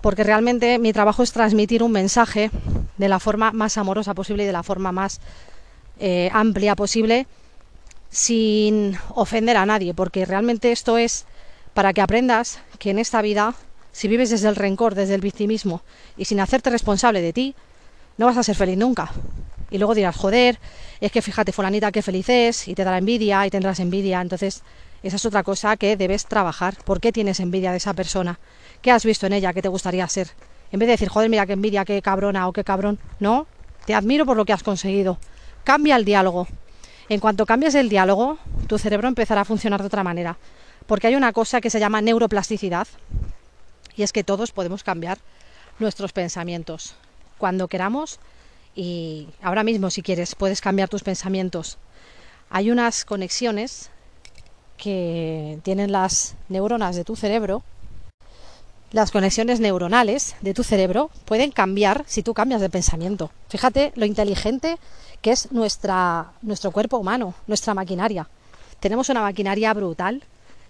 porque 0.02 0.24
realmente 0.24 0.78
mi 0.78 0.94
trabajo 0.94 1.24
es 1.24 1.32
transmitir 1.32 1.82
un 1.82 1.92
mensaje 1.92 2.52
de 2.98 3.10
la 3.10 3.20
forma 3.20 3.52
más 3.52 3.78
amorosa 3.78 4.14
posible 4.14 4.44
y 4.44 4.46
de 4.46 4.54
la 4.54 4.64
forma 4.64 4.92
más 4.92 5.20
eh, 6.00 6.30
amplia 6.32 6.76
posible 6.76 7.26
sin 8.10 8.98
ofender 9.16 9.58
a 9.58 9.66
nadie, 9.66 9.94
porque 9.94 10.26
realmente 10.26 10.72
esto 10.72 10.98
es 10.98 11.26
para 11.78 11.94
que 11.94 12.02
aprendas 12.02 12.60
que 12.80 12.90
en 12.90 12.98
esta 12.98 13.22
vida, 13.22 13.54
si 13.92 14.08
vives 14.08 14.32
desde 14.32 14.50
el 14.50 14.56
rencor, 14.56 14.96
desde 14.96 15.14
el 15.14 15.22
victimismo 15.22 15.84
y 16.18 16.26
sin 16.26 16.40
hacerte 16.40 16.72
responsable 16.72 17.22
de 17.22 17.34
ti, 17.34 17.54
no 18.18 18.26
vas 18.26 18.36
a 18.36 18.42
ser 18.42 18.56
feliz 18.56 18.80
nunca. 18.80 19.12
Y 19.70 19.78
luego 19.78 19.94
dirás, 19.94 20.16
joder, 20.16 20.58
es 21.02 21.12
que 21.12 21.22
fíjate, 21.22 21.52
fulanita, 21.52 21.92
qué 21.92 22.02
feliz 22.02 22.30
es, 22.30 22.68
y 22.68 22.74
te 22.74 22.84
dará 22.84 22.98
envidia 22.98 23.46
y 23.46 23.52
tendrás 23.52 23.80
envidia. 23.80 24.22
Entonces, 24.22 24.64
Esa 25.04 25.18
es 25.18 25.26
otra 25.28 25.44
cosa 25.44 25.78
que 25.78 25.96
debes 25.96 26.26
trabajar. 26.26 26.76
¿Por 26.84 27.00
qué 27.00 27.12
tienes 27.12 27.40
envidia 27.40 27.70
de 27.70 27.78
esa 27.78 27.94
persona? 27.94 28.40
¿Qué 28.82 28.90
has 28.90 29.06
visto 29.06 29.28
en 29.28 29.34
ella 29.34 29.54
que 29.54 29.62
te 29.62 29.70
gustaría 29.70 30.08
ser? 30.08 30.30
En 30.72 30.80
vez 30.80 30.88
de 30.88 30.94
decir, 30.94 31.10
joder, 31.10 31.30
mira 31.30 31.46
qué 31.46 31.54
envidia, 31.54 31.86
qué 31.86 32.02
cabrona 32.02 32.48
o 32.48 32.54
qué 32.54 32.64
cabrón. 32.64 32.98
No, 33.20 33.46
te 33.86 33.94
admiro 33.94 34.26
por 34.26 34.36
lo 34.36 34.46
que 34.46 34.54
has 34.54 34.64
conseguido. 34.64 35.20
Cambia 35.64 35.96
el 35.96 36.06
diálogo. 36.06 36.48
En 37.08 37.20
cuanto 37.20 37.46
cambies 37.46 37.76
el 37.76 37.88
diálogo, 37.88 38.40
tu 38.66 38.80
cerebro 38.80 39.08
empezará 39.08 39.42
a 39.42 39.46
funcionar 39.46 39.82
de 39.82 39.88
otra 39.88 40.04
manera. 40.04 40.38
Porque 40.88 41.08
hay 41.08 41.16
una 41.16 41.34
cosa 41.34 41.62
que 41.62 41.70
se 41.70 41.80
llama 41.80 42.02
neuroplasticidad. 42.02 42.88
Y 43.96 44.04
es 44.04 44.14
que 44.14 44.24
todos 44.24 44.52
podemos 44.52 44.84
cambiar 44.84 45.20
nuestros 45.80 46.14
pensamientos. 46.14 46.96
Cuando 47.38 47.68
queramos, 47.68 48.20
y 48.76 49.28
ahora 49.42 49.64
mismo 49.64 49.90
si 49.90 50.02
quieres, 50.02 50.36
puedes 50.36 50.62
cambiar 50.62 50.90
tus 50.90 51.04
pensamientos. 51.04 51.78
Hay 52.50 52.72
unas 52.72 53.06
conexiones 53.06 53.90
que 54.78 55.60
tienen 55.64 55.92
las 55.92 56.36
neuronas 56.50 56.96
de 56.96 57.04
tu 57.04 57.16
cerebro, 57.16 57.64
las 58.92 59.12
conexiones 59.12 59.60
neuronales 59.60 60.38
de 60.40 60.54
tu 60.54 60.64
cerebro 60.64 61.10
pueden 61.26 61.52
cambiar 61.52 62.06
si 62.08 62.24
tú 62.24 62.34
cambias 62.34 62.62
de 62.62 62.70
pensamiento. 62.70 63.32
Fíjate 63.50 63.92
lo 63.96 64.06
inteligente 64.06 64.78
que 65.22 65.32
es 65.32 65.52
nuestra, 65.52 66.32
nuestro 66.42 66.72
cuerpo 66.72 66.98
humano, 66.98 67.34
nuestra 67.48 67.74
maquinaria. 67.74 68.30
Tenemos 68.80 69.10
una 69.10 69.22
maquinaria 69.22 69.74
brutal. 69.74 70.24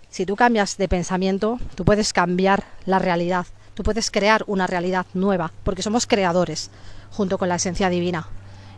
Si 0.09 0.25
tú 0.25 0.35
cambias 0.35 0.77
de 0.77 0.87
pensamiento, 0.87 1.59
tú 1.75 1.85
puedes 1.85 2.13
cambiar 2.13 2.63
la 2.85 2.99
realidad, 2.99 3.45
tú 3.73 3.83
puedes 3.83 4.09
crear 4.09 4.43
una 4.47 4.65
realidad 4.65 5.05
nueva, 5.13 5.51
porque 5.63 5.83
somos 5.83 6.07
creadores 6.07 6.71
junto 7.11 7.37
con 7.37 7.49
la 7.49 7.55
esencia 7.55 7.89
divina. 7.89 8.27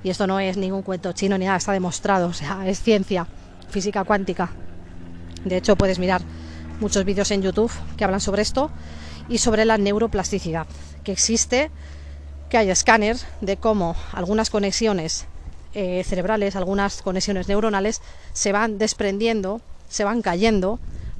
Y 0.03 0.09
esto 0.09 0.27
no 0.27 0.39
es 0.39 0.57
ningún 0.57 0.81
cuento 0.81 1.13
chino 1.13 1.37
ni 1.37 1.45
nada, 1.45 1.57
está 1.57 1.71
demostrado, 1.71 2.27
o 2.27 2.33
sea, 2.33 2.67
es 2.67 2.81
ciencia, 2.81 3.27
física 3.69 4.03
cuántica. 4.03 4.49
De 5.45 5.57
hecho, 5.57 5.75
puedes 5.75 5.99
mirar 5.99 6.21
muchos 6.79 7.05
vídeos 7.05 7.31
en 7.31 7.41
YouTube 7.41 7.71
que 7.97 8.03
hablan 8.03 8.21
sobre 8.21 8.41
esto 8.41 8.71
y 9.27 9.37
sobre 9.37 9.65
la 9.65 9.77
neuroplasticidad, 9.77 10.67
que 11.03 11.11
existe, 11.11 11.69
que 12.49 12.57
hay 12.57 12.69
escáner 12.69 13.17
de 13.41 13.57
cómo 13.57 13.95
algunas 14.11 14.49
conexiones 14.49 15.25
eh, 15.73 16.03
cerebrales, 16.03 16.55
algunas 16.55 17.01
conexiones 17.01 17.47
neuronales 17.47 18.01
se 18.33 18.51
van 18.51 18.79
desprendiendo, 18.79 19.61
se 19.87 20.03
van 20.03 20.21
cayendo, 20.21 20.79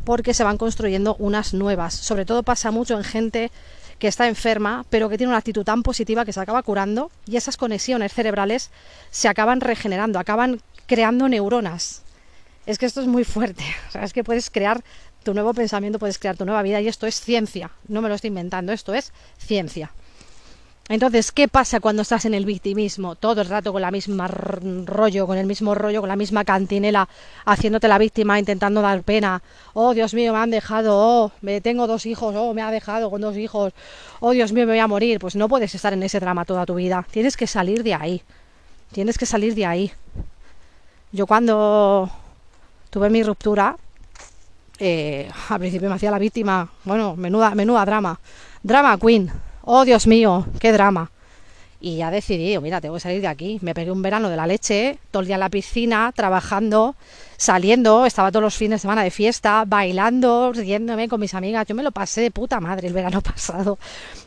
porque 0.10 0.34
se 0.34 0.44
van 0.44 0.58
construyendo 0.58 1.16
unas 1.20 1.54
nuevas. 1.54 1.94
Sobre 1.94 2.26
todo 2.26 2.42
pasa 2.42 2.72
mucho 2.72 2.98
en 2.98 3.04
gente 3.04 3.52
que 4.00 4.08
está 4.08 4.28
enferma, 4.28 4.84
pero 4.90 5.08
que 5.08 5.20
tiene 5.20 5.30
una 5.30 5.38
actitud 5.38 5.64
tan 5.64 5.84
positiva 5.84 6.26
que 6.26 6.34
se 6.34 6.40
acaba 6.40 6.64
curando 6.64 7.12
y 7.28 7.38
esas 7.38 7.58
conexiones 7.58 8.12
cerebrales 8.12 8.72
se 9.12 9.28
acaban 9.28 9.62
regenerando, 9.62 10.18
acaban 10.18 10.62
creando 10.88 11.30
neuronas 11.30 12.02
es 12.66 12.80
que 12.80 12.88
esto 12.88 13.02
es 13.02 13.08
muy 13.08 13.24
fuerte. 13.24 13.64
Es 14.02 14.12
que 14.12 14.24
puedes 14.24 14.50
crear 14.50 14.84
tu 15.24 15.36
nuevo 15.36 15.54
pensamiento, 15.54 16.00
puedes 16.00 16.18
crear 16.18 16.36
tu 16.36 16.46
nueva 16.46 16.64
vida 16.64 16.82
y 16.82 16.88
esto 16.88 17.06
es 17.06 17.22
ciencia. 17.22 17.70
No 17.88 18.02
me 18.02 18.10
lo 18.10 18.16
estoy 18.16 18.30
inventando, 18.30 18.74
esto 18.74 18.96
es 18.96 19.14
ciencia. 19.38 19.92
Entonces, 20.90 21.32
¿qué 21.32 21.48
pasa 21.48 21.80
cuando 21.80 22.02
estás 22.02 22.26
en 22.26 22.34
el 22.34 22.46
victimismo? 22.46 23.14
Todo 23.14 23.42
el 23.42 23.48
rato 23.48 23.72
con 23.72 23.84
la 23.84 23.92
misma 23.92 24.28
rollo, 24.28 25.28
con 25.28 25.38
el 25.38 25.46
mismo 25.46 25.76
rollo, 25.76 26.02
con 26.02 26.10
la 26.10 26.16
misma 26.16 26.44
cantinela, 26.44 27.08
haciéndote 27.46 27.88
la 27.88 28.00
víctima, 28.00 28.40
intentando 28.40 28.82
dar 28.82 29.04
pena. 29.04 29.44
Oh, 29.74 29.94
Dios 29.94 30.16
mío, 30.16 30.34
me 30.34 30.40
han 30.40 30.50
dejado. 30.50 30.96
Oh, 30.98 31.32
me 31.42 31.62
tengo 31.62 31.86
dos 31.86 32.08
hijos. 32.08 32.34
Oh, 32.36 32.56
me 32.56 32.64
ha 32.64 32.72
dejado 32.72 33.12
con 33.12 33.22
dos 33.22 33.38
hijos. 33.38 33.72
Oh, 34.20 34.32
Dios 34.32 34.52
mío, 34.52 34.66
me 34.66 34.72
voy 34.72 34.80
a 34.80 34.88
morir. 34.88 35.20
Pues 35.20 35.36
no 35.36 35.48
puedes 35.48 35.76
estar 35.76 35.94
en 35.94 36.02
ese 36.02 36.20
drama 36.20 36.44
toda 36.44 36.66
tu 36.66 36.74
vida. 36.74 37.06
Tienes 37.12 37.38
que 37.38 37.46
salir 37.46 37.84
de 37.84 37.94
ahí. 37.94 38.24
Tienes 38.92 39.20
que 39.20 39.28
salir 39.28 39.54
de 39.54 39.68
ahí. 39.68 39.92
Yo 41.12 41.28
cuando 41.28 42.10
tuve 42.90 43.12
mi 43.12 43.22
ruptura, 43.22 43.78
eh, 44.80 45.30
al 45.50 45.60
principio 45.60 45.88
me 45.88 45.96
hacía 45.96 46.10
la 46.10 46.18
víctima, 46.18 46.68
bueno, 46.84 47.16
menuda, 47.16 47.54
menuda 47.54 47.86
drama. 47.86 48.20
Drama 48.64 48.98
Queen, 48.98 49.32
oh 49.72 49.86
Dios 49.86 50.08
mío, 50.08 50.48
qué 50.60 50.72
drama. 50.72 51.12
Y 51.80 51.98
ya 51.98 52.10
decidí, 52.10 52.58
mira, 52.58 52.82
tengo 52.82 52.96
que 52.96 53.02
salir 53.02 53.22
de 53.22 53.28
aquí. 53.28 53.60
Me 53.62 53.76
pegué 53.76 53.92
un 53.92 54.02
verano 54.02 54.28
de 54.28 54.36
la 54.36 54.48
leche, 54.48 54.98
todo 55.12 55.22
el 55.22 55.28
día 55.28 55.36
en 55.36 55.42
la 55.42 55.50
piscina, 55.50 56.12
trabajando, 56.14 56.96
saliendo, 57.38 58.08
estaba 58.08 58.32
todos 58.32 58.42
los 58.42 58.56
fines 58.56 58.78
de 58.78 58.82
semana 58.82 59.04
de 59.04 59.12
fiesta, 59.12 59.64
bailando, 59.68 60.52
riéndome 60.54 61.08
con 61.08 61.22
mis 61.22 61.36
amigas. 61.36 61.68
Yo 61.68 61.76
me 61.76 61.84
lo 61.84 61.92
pasé 61.92 62.22
de 62.22 62.32
puta 62.32 62.60
madre 62.60 62.88
el 62.88 62.94
verano 62.94 63.22
pasado. 63.22 63.78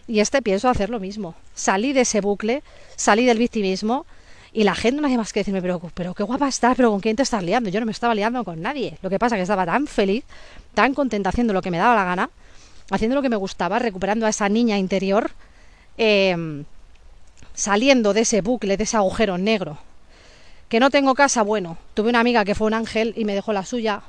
Y 0.07 0.21
este 0.21 0.43
pienso 0.43 0.69
hacer 0.69 0.91
lo 0.91 1.01
mismo. 1.01 1.35
Salí 1.55 1.93
de 1.93 2.03
ese 2.03 2.21
bucle, 2.21 2.63
salí 2.95 3.27
del 3.27 3.39
victimismo 3.39 4.07
y 4.53 4.63
la 4.63 4.77
gente 4.77 5.01
no 5.01 5.09
hacía 5.09 5.19
más 5.19 5.33
que 5.33 5.41
decirme, 5.41 5.61
pero, 5.61 5.81
pero 5.93 6.15
qué 6.15 6.23
guapa 6.23 6.47
estás, 6.47 6.77
pero 6.77 6.93
¿con 6.93 7.01
quién 7.01 7.17
te 7.17 7.25
estás 7.25 7.43
liando? 7.43 7.69
Yo 7.69 7.81
no 7.81 7.87
me 7.87 7.93
estaba 7.93 8.15
liando 8.15 8.45
con 8.45 8.63
nadie. 8.63 8.97
Lo 9.03 9.11
que 9.11 9.19
pasa 9.19 9.35
es 9.35 9.41
que 9.41 9.43
estaba 9.43 9.67
tan 9.67 9.89
feliz, 9.89 10.23
tan 10.73 10.95
contenta 10.95 11.31
haciendo 11.31 11.53
lo 11.53 11.63
que 11.63 11.73
me 11.73 11.79
daba 11.79 11.97
la 11.97 12.05
gana, 12.05 12.31
haciendo 12.91 13.15
lo 13.15 13.23
que 13.23 13.29
me 13.29 13.37
gustaba, 13.37 13.79
recuperando 13.79 14.27
a 14.27 14.31
esa 14.31 14.49
niña 14.49 14.79
interior, 14.79 15.31
em, 15.97 16.65
saliendo 17.55 18.13
de 18.13 18.23
ese 18.23 18.41
bucle, 18.41 18.77
de 18.77 18.85
ese 18.85 18.97
agujero 18.97 19.39
negro. 19.39 19.79
Que 20.69 20.81
no 20.81 20.91
tengo 20.91 21.15
casa, 21.15 21.43
bueno, 21.43 21.77
tuve 21.95 22.09
una 22.09 22.21
amiga 22.21 22.45
que 22.45 22.55
fue 22.55 22.67
un 22.67 22.75
ángel 22.75 23.13
y 23.17 23.25
me 23.25 23.35
dejó 23.35 23.53
la 23.53 23.65
suya. 23.65 24.03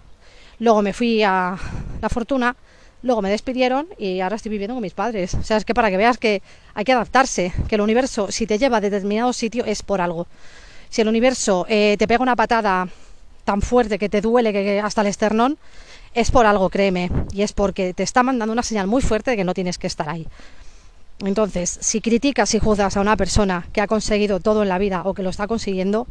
Luego 0.59 0.81
me 0.81 0.93
fui 0.93 1.23
a 1.23 1.57
la 2.01 2.09
fortuna 2.09 2.55
Luego 3.03 3.21
me 3.21 3.29
despidieron 3.29 3.87
y 3.97 4.21
ahora 4.21 4.37
estoy 4.37 4.49
viviendo 4.49 4.75
con 4.75 4.81
mis 4.81 4.93
padres. 4.93 5.33
O 5.33 5.43
sea, 5.43 5.57
es 5.57 5.65
que 5.65 5.73
para 5.73 5.89
que 5.89 5.97
veas 5.97 6.17
que 6.17 6.41
hay 6.73 6.85
que 6.85 6.93
adaptarse, 6.93 7.53
que 7.67 7.75
el 7.75 7.81
universo, 7.81 8.31
si 8.31 8.47
te 8.47 8.57
lleva 8.57 8.77
a 8.77 8.81
determinado 8.81 9.33
sitio, 9.33 9.65
es 9.65 9.83
por 9.83 9.99
algo. 9.99 10.25
Si 10.89 11.01
el 11.01 11.09
universo 11.09 11.65
eh, 11.67 11.97
te 11.99 12.07
pega 12.07 12.23
una 12.23 12.37
patada 12.37 12.87
tan 13.43 13.61
fuerte 13.61 13.99
que 13.99 14.07
te 14.07 14.21
duele 14.21 14.53
que, 14.53 14.79
hasta 14.79 15.01
el 15.01 15.07
esternón, 15.07 15.57
es 16.13 16.31
por 16.31 16.45
algo, 16.45 16.69
créeme. 16.69 17.11
Y 17.31 17.41
es 17.41 17.53
porque 17.53 17.93
te 17.93 18.03
está 18.03 18.23
mandando 18.23 18.53
una 18.53 18.63
señal 18.63 18.87
muy 18.87 19.01
fuerte 19.01 19.31
de 19.31 19.37
que 19.37 19.43
no 19.43 19.53
tienes 19.53 19.77
que 19.77 19.87
estar 19.87 20.09
ahí. 20.09 20.27
Entonces, 21.19 21.77
si 21.81 22.01
criticas 22.01 22.53
y 22.53 22.59
juzgas 22.59 22.97
a 22.97 23.01
una 23.01 23.15
persona 23.15 23.67
que 23.71 23.81
ha 23.81 23.87
conseguido 23.87 24.39
todo 24.39 24.63
en 24.63 24.69
la 24.69 24.77
vida 24.77 25.03
o 25.05 25.13
que 25.13 25.23
lo 25.23 25.29
está 25.29 25.47
consiguiendo, 25.47 26.07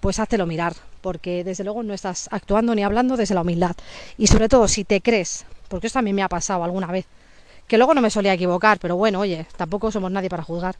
pues 0.00 0.18
háztelo 0.18 0.46
mirar, 0.46 0.74
porque 1.00 1.44
desde 1.44 1.64
luego 1.64 1.82
no 1.82 1.92
estás 1.92 2.28
actuando 2.30 2.74
ni 2.74 2.84
hablando 2.84 3.16
desde 3.16 3.34
la 3.34 3.42
humildad. 3.42 3.76
Y 4.16 4.28
sobre 4.28 4.48
todo, 4.48 4.68
si 4.68 4.84
te 4.84 5.00
crees 5.00 5.44
porque 5.68 5.86
esto 5.86 5.98
a 5.98 6.02
mí 6.02 6.12
me 6.12 6.22
ha 6.22 6.28
pasado 6.28 6.64
alguna 6.64 6.86
vez. 6.88 7.06
Que 7.66 7.76
luego 7.76 7.94
no 7.94 8.00
me 8.00 8.10
solía 8.10 8.32
equivocar, 8.32 8.78
pero 8.78 8.96
bueno, 8.96 9.20
oye, 9.20 9.46
tampoco 9.56 9.92
somos 9.92 10.10
nadie 10.10 10.30
para 10.30 10.42
juzgar. 10.42 10.76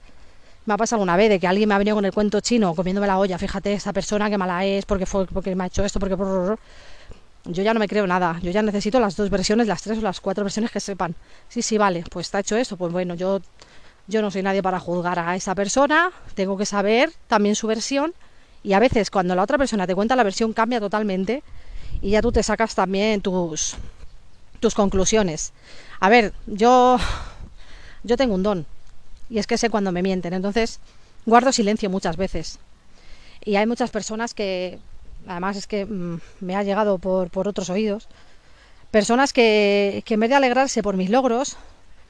Me 0.65 0.75
ha 0.75 0.77
pasado 0.77 0.97
alguna 0.97 1.17
vez 1.17 1.29
de 1.29 1.39
que 1.39 1.47
alguien 1.47 1.69
me 1.69 1.75
ha 1.75 1.79
venido 1.79 1.97
con 1.97 2.05
el 2.05 2.13
cuento 2.13 2.41
chino 2.41 2.75
comiéndome 2.75 3.07
la 3.07 3.19
olla, 3.19 3.39
fíjate, 3.39 3.73
esta 3.73 3.93
persona 3.93 4.29
que 4.29 4.39
mala 4.39 4.65
es, 4.65 4.85
porque 4.85 5.07
fue 5.07 5.27
porque 5.27 5.55
me 5.55 5.65
ha 5.65 5.67
hecho 5.67 5.85
esto, 5.85 6.01
porque 6.01 6.17
yo 7.49 7.63
ya 7.63 7.75
no 7.75 7.81
me 7.81 7.89
creo 7.89 8.07
nada, 8.07 8.39
yo 8.43 8.51
ya 8.51 8.63
necesito 8.63 9.01
las 9.01 9.17
dos 9.17 9.31
versiones, 9.31 9.67
las 9.67 9.83
tres 9.83 9.99
o 9.99 10.03
las 10.03 10.21
cuatro 10.21 10.45
versiones 10.45 10.71
que 10.71 10.81
sepan. 10.81 11.15
Sí, 11.49 11.63
sí, 11.63 11.79
vale, 11.79 12.05
pues 12.11 12.27
está 12.27 12.41
hecho 12.41 12.57
esto, 12.57 12.77
pues 12.77 12.93
bueno, 12.93 13.15
yo 13.15 13.41
yo 14.07 14.23
no 14.23 14.31
soy 14.31 14.43
nadie 14.43 14.63
para 14.63 14.81
juzgar 14.81 15.19
a 15.19 15.37
esa 15.37 15.55
persona, 15.55 16.11
tengo 16.35 16.57
que 16.57 16.65
saber 16.65 17.13
también 17.27 17.55
su 17.55 17.67
versión 17.67 18.15
y 18.63 18.73
a 18.73 18.79
veces 18.79 19.11
cuando 19.11 19.35
la 19.35 19.43
otra 19.43 19.59
persona 19.59 19.87
te 19.87 19.95
cuenta 19.95 20.17
la 20.17 20.23
versión 20.23 20.53
cambia 20.55 20.81
totalmente 20.81 21.43
y 22.01 22.11
ya 22.11 22.23
tú 22.23 22.33
te 22.33 22.43
sacas 22.43 22.75
también 22.75 23.21
tus 23.21 23.77
tus 24.61 24.75
conclusiones. 24.75 25.53
A 26.01 26.09
ver, 26.09 26.33
yo, 26.47 26.99
yo 28.03 28.17
tengo 28.17 28.35
un 28.35 28.43
don 28.43 28.67
y 29.31 29.39
es 29.39 29.47
que 29.47 29.59
sé 29.59 29.71
cuando 29.71 29.93
me 29.93 30.03
mienten, 30.03 30.33
entonces 30.33 30.81
guardo 31.27 31.53
silencio 31.53 31.91
muchas 31.91 32.17
veces. 32.17 32.59
Y 33.45 33.57
hay 33.57 33.67
muchas 33.67 33.91
personas 33.91 34.35
que, 34.35 34.79
además 35.29 35.57
es 35.57 35.67
que 35.67 35.87
mm, 35.87 36.21
me 36.41 36.57
ha 36.57 36.63
llegado 36.63 36.99
por, 36.99 37.31
otros 37.47 37.71
oídos, 37.71 38.09
personas 38.91 39.33
que, 39.33 40.03
que 40.05 40.15
en 40.15 40.21
vez 40.21 40.31
de 40.31 40.37
alegrarse 40.37 40.83
por 40.83 40.97
mis 40.97 41.11
logros, 41.11 41.57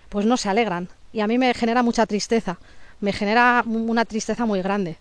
pues 0.09 0.25
no 0.25 0.37
se 0.37 0.49
alegran. 0.49 0.89
Y 1.13 1.21
a 1.21 1.27
mí 1.27 1.39
me 1.39 1.53
genera 1.55 1.83
mucha 1.83 2.07
tristeza, 2.07 2.59
me 3.01 3.13
genera 3.13 3.63
una 3.67 4.05
tristeza 4.05 4.47
muy 4.47 4.63
grande 4.63 4.97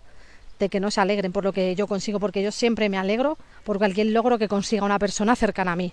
de 0.58 0.68
que 0.68 0.80
no 0.80 0.90
se 0.90 1.00
alegren 1.00 1.32
por 1.32 1.44
lo 1.44 1.52
que 1.52 1.74
yo 1.76 1.86
consigo, 1.86 2.18
porque 2.18 2.42
yo 2.42 2.50
siempre 2.50 2.88
me 2.88 2.98
alegro 2.98 3.38
por 3.64 3.78
cualquier 3.78 4.08
logro 4.08 4.38
que 4.38 4.48
consiga 4.48 4.84
una 4.84 4.98
persona 4.98 5.36
cercana 5.36 5.72
a 5.72 5.76
mí 5.76 5.92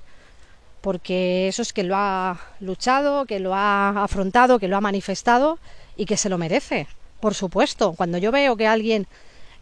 porque 0.85 1.47
eso 1.47 1.63
es 1.63 1.73
que 1.73 1.81
lo 1.81 1.95
ha 1.97 2.39
luchado, 2.59 3.25
que 3.25 3.39
lo 3.39 3.55
ha 3.55 4.03
afrontado, 4.03 4.59
que 4.59 4.67
lo 4.67 4.77
ha 4.77 4.81
manifestado 4.81 5.57
y 5.97 6.05
que 6.05 6.15
se 6.15 6.29
lo 6.29 6.37
merece, 6.37 6.85
por 7.19 7.33
supuesto. 7.33 7.93
Cuando 7.93 8.19
yo 8.19 8.31
veo 8.31 8.55
que 8.55 8.67
alguien, 8.67 9.07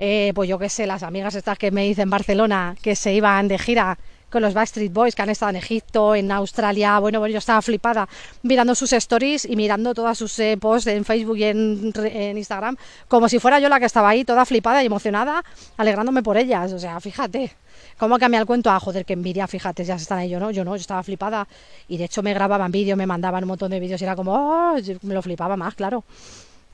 eh, 0.06 0.34
pues 0.36 0.50
yo 0.50 0.60
qué 0.60 0.68
sé, 0.68 0.86
las 0.86 1.02
amigas 1.02 1.34
estas 1.34 1.58
que 1.58 1.72
me 1.72 1.86
dicen 1.86 2.04
en 2.04 2.10
Barcelona, 2.10 2.76
que 2.82 2.94
se 2.94 3.13
iban 3.13 3.48
de 3.48 3.58
gira 3.58 3.98
con 4.30 4.42
los 4.42 4.54
Backstreet 4.54 4.92
Boys 4.92 5.16
que 5.16 5.22
han 5.22 5.30
estado 5.30 5.52
en 5.52 5.56
Egipto, 5.56 6.13
en 6.13 6.30
Australia, 6.30 7.00
bueno, 7.00 7.20
bueno 7.20 7.32
yo 7.32 7.38
estaba 7.38 7.62
flipada 7.62 8.10
mirando 8.42 8.76
sus 8.76 8.92
stories 8.92 9.46
y 9.46 9.56
mirando 9.56 9.94
todas 9.94 10.18
sus 10.18 10.38
eh, 10.39 10.58
posts 10.60 10.88
en 10.88 11.06
Facebook 11.06 11.38
y 11.38 11.46
en, 11.46 11.94
Instagram, 12.36 12.76
como 13.08 13.30
si 13.30 13.39
fuera 13.39 13.60
yo 13.62 13.70
la 13.70 13.80
que 13.80 13.86
estaba 13.86 14.10
ahí, 14.10 14.26
toda 14.26 14.44
flipada 14.44 14.84
y 14.84 14.88
emocionada, 14.88 15.42
alegrándome 15.78 16.22
por 16.22 16.36
ellas, 16.36 16.74
o 16.74 16.80
sea, 16.80 17.00
fíjate. 17.00 17.54
¿Cómo 17.98 18.20
cambia 18.20 18.42
el 18.42 18.46
cuento? 18.46 18.72
Ah, 18.72 18.82
joder, 18.82 19.06
que 19.06 19.13
envidia, 19.13 19.48
fíjate, 19.48 19.86
ya 19.86 19.96
están 19.96 20.18
ahí, 20.18 20.36
no, 20.36 20.52
yo 20.52 20.66
no, 20.66 20.76
yo 20.76 20.82
estaba 20.82 21.02
flipada. 21.04 21.48
Y 21.88 21.96
de 21.98 22.06
hecho 22.06 22.22
me 22.22 22.34
grababan 22.34 22.72
vídeos, 22.72 22.98
me 22.98 23.06
mandaban 23.06 23.44
un 23.46 23.50
montón 23.50 23.72
de 23.72 23.80
vídeos 23.80 24.02
y 24.02 24.04
era 24.04 24.18
como, 24.18 24.34
oh, 24.34 24.76
me 25.04 25.13
lo 25.13 25.22
flipaba 25.22 25.56
más, 25.56 25.76
claro. 25.76 26.04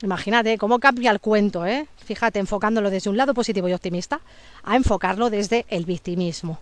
Imagínate 0.02 0.56
cómo 0.56 0.78
cambia 0.78 1.10
el 1.10 1.20
cuento, 1.20 1.66
¿eh? 1.66 1.86
Fíjate, 2.04 2.38
enfocándolo 2.38 2.90
desde 2.90 3.10
un 3.10 3.16
lado 3.16 3.34
positivo 3.34 3.68
y 3.68 3.74
optimista 3.74 4.20
a 4.62 4.76
enfocarlo 4.76 5.28
desde 5.28 5.66
el 5.68 5.84
victimismo. 5.84 6.58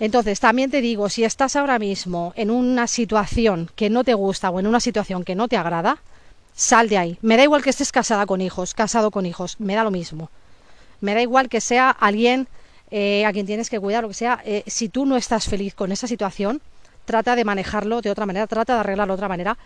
Entonces, 0.00 0.40
también 0.40 0.70
te 0.70 0.80
digo, 0.80 1.08
si 1.08 1.24
estás 1.24 1.56
ahora 1.56 1.78
mismo 1.78 2.32
en 2.36 2.50
una 2.50 2.86
situación 2.86 3.70
que 3.76 3.90
no 3.90 4.02
te 4.02 4.14
gusta 4.14 4.50
o 4.50 4.58
en 4.58 4.66
una 4.66 4.80
situación 4.80 5.24
que 5.24 5.34
no 5.34 5.46
te 5.46 5.56
agrada, 5.56 5.98
sal 6.54 6.88
de 6.88 6.98
ahí. 6.98 7.18
Me 7.22 7.36
da 7.36 7.44
igual 7.44 7.62
que 7.62 7.70
estés 7.70 7.92
casada 7.92 8.26
con 8.26 8.40
hijos, 8.40 8.74
casado 8.74 9.10
con 9.10 9.26
hijos, 9.26 9.60
me 9.60 9.74
da 9.74 9.84
lo 9.84 9.90
mismo. 9.90 10.30
Me 11.00 11.14
da 11.14 11.22
igual 11.22 11.48
que 11.48 11.60
sea 11.60 11.90
alguien 11.90 12.48
eh, 12.90 13.24
a 13.26 13.32
quien 13.32 13.46
tienes 13.46 13.70
que 13.70 13.78
cuidar, 13.78 14.02
lo 14.02 14.08
que 14.08 14.14
sea. 14.14 14.40
Eh, 14.44 14.64
si 14.66 14.88
tú 14.88 15.06
no 15.06 15.16
estás 15.16 15.46
feliz 15.46 15.74
con 15.74 15.92
esa 15.92 16.06
situación, 16.06 16.60
trata 17.04 17.36
de 17.36 17.44
manejarlo 17.44 18.00
de 18.00 18.10
otra 18.10 18.26
manera, 18.26 18.46
trata 18.46 18.74
de 18.74 18.80
arreglarlo 18.80 19.14
de 19.14 19.18
otra 19.18 19.28
manera. 19.28 19.56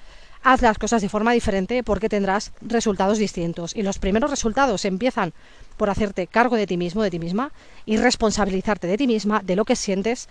Haz 0.48 0.62
las 0.62 0.78
cosas 0.78 1.02
de 1.02 1.08
forma 1.08 1.32
diferente 1.32 1.82
porque 1.82 2.08
tendrás 2.08 2.52
resultados 2.60 3.18
distintos. 3.18 3.74
Y 3.74 3.82
los 3.82 3.98
primeros 3.98 4.30
resultados 4.30 4.84
empiezan 4.84 5.32
por 5.76 5.90
hacerte 5.90 6.28
cargo 6.28 6.54
de 6.54 6.68
ti 6.68 6.76
mismo, 6.76 7.02
de 7.02 7.10
ti 7.10 7.18
misma, 7.18 7.50
y 7.84 7.96
responsabilizarte 7.96 8.86
de 8.86 8.96
ti 8.96 9.08
misma, 9.08 9.42
de 9.42 9.56
lo 9.56 9.64
que 9.64 9.74
sientes 9.74 10.28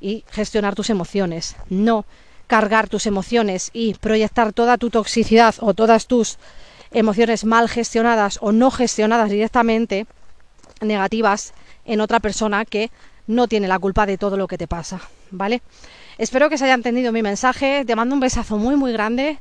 y 0.00 0.24
gestionar 0.30 0.74
tus 0.74 0.88
emociones. 0.88 1.54
No 1.68 2.06
cargar 2.46 2.88
tus 2.88 3.04
emociones 3.04 3.68
y 3.74 3.92
proyectar 3.92 4.54
toda 4.54 4.78
tu 4.78 4.88
toxicidad 4.88 5.54
o 5.60 5.74
todas 5.74 6.06
tus 6.06 6.38
emociones 6.90 7.44
mal 7.44 7.68
gestionadas 7.68 8.38
o 8.40 8.52
no 8.52 8.70
gestionadas 8.70 9.28
directamente, 9.28 10.06
negativas, 10.80 11.52
en 11.84 12.00
otra 12.00 12.20
persona 12.20 12.64
que 12.64 12.90
no 13.26 13.48
tiene 13.48 13.68
la 13.68 13.78
culpa 13.78 14.06
de 14.06 14.16
todo 14.16 14.38
lo 14.38 14.46
que 14.46 14.56
te 14.56 14.66
pasa, 14.66 15.02
¿vale? 15.30 15.60
Espero 16.18 16.50
que 16.50 16.58
se 16.58 16.64
haya 16.64 16.74
entendido 16.74 17.12
mi 17.12 17.22
mensaje, 17.22 17.84
te 17.86 17.94
mando 17.94 18.12
un 18.12 18.20
besazo 18.20 18.58
muy 18.58 18.74
muy 18.74 18.92
grande 18.92 19.38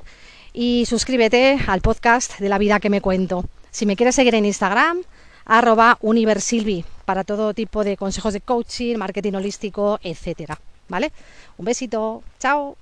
y 0.54 0.86
suscríbete 0.86 1.58
al 1.66 1.82
podcast 1.82 2.38
de 2.40 2.50
la 2.50 2.60
vida 2.60 2.80
que 2.80 2.92
me 2.92 3.02
cuento. 3.02 3.46
Si 3.72 3.88
me 3.88 3.96
quieres 3.96 4.14
seguir 4.14 4.36
en 4.36 4.46
Instagram, 4.46 5.02
arroba 5.44 5.98
universilvi 6.02 6.86
para 7.04 7.24
todo 7.24 7.56
tipo 7.56 7.84
de 7.84 7.98
consejos 7.98 8.34
de 8.34 8.42
coaching, 8.42 8.96
marketing 8.96 9.34
holístico, 9.34 10.00
etcétera. 10.04 10.60
¿Vale? 10.88 11.12
Un 11.58 11.66
besito, 11.66 12.22
chao. 12.40 12.78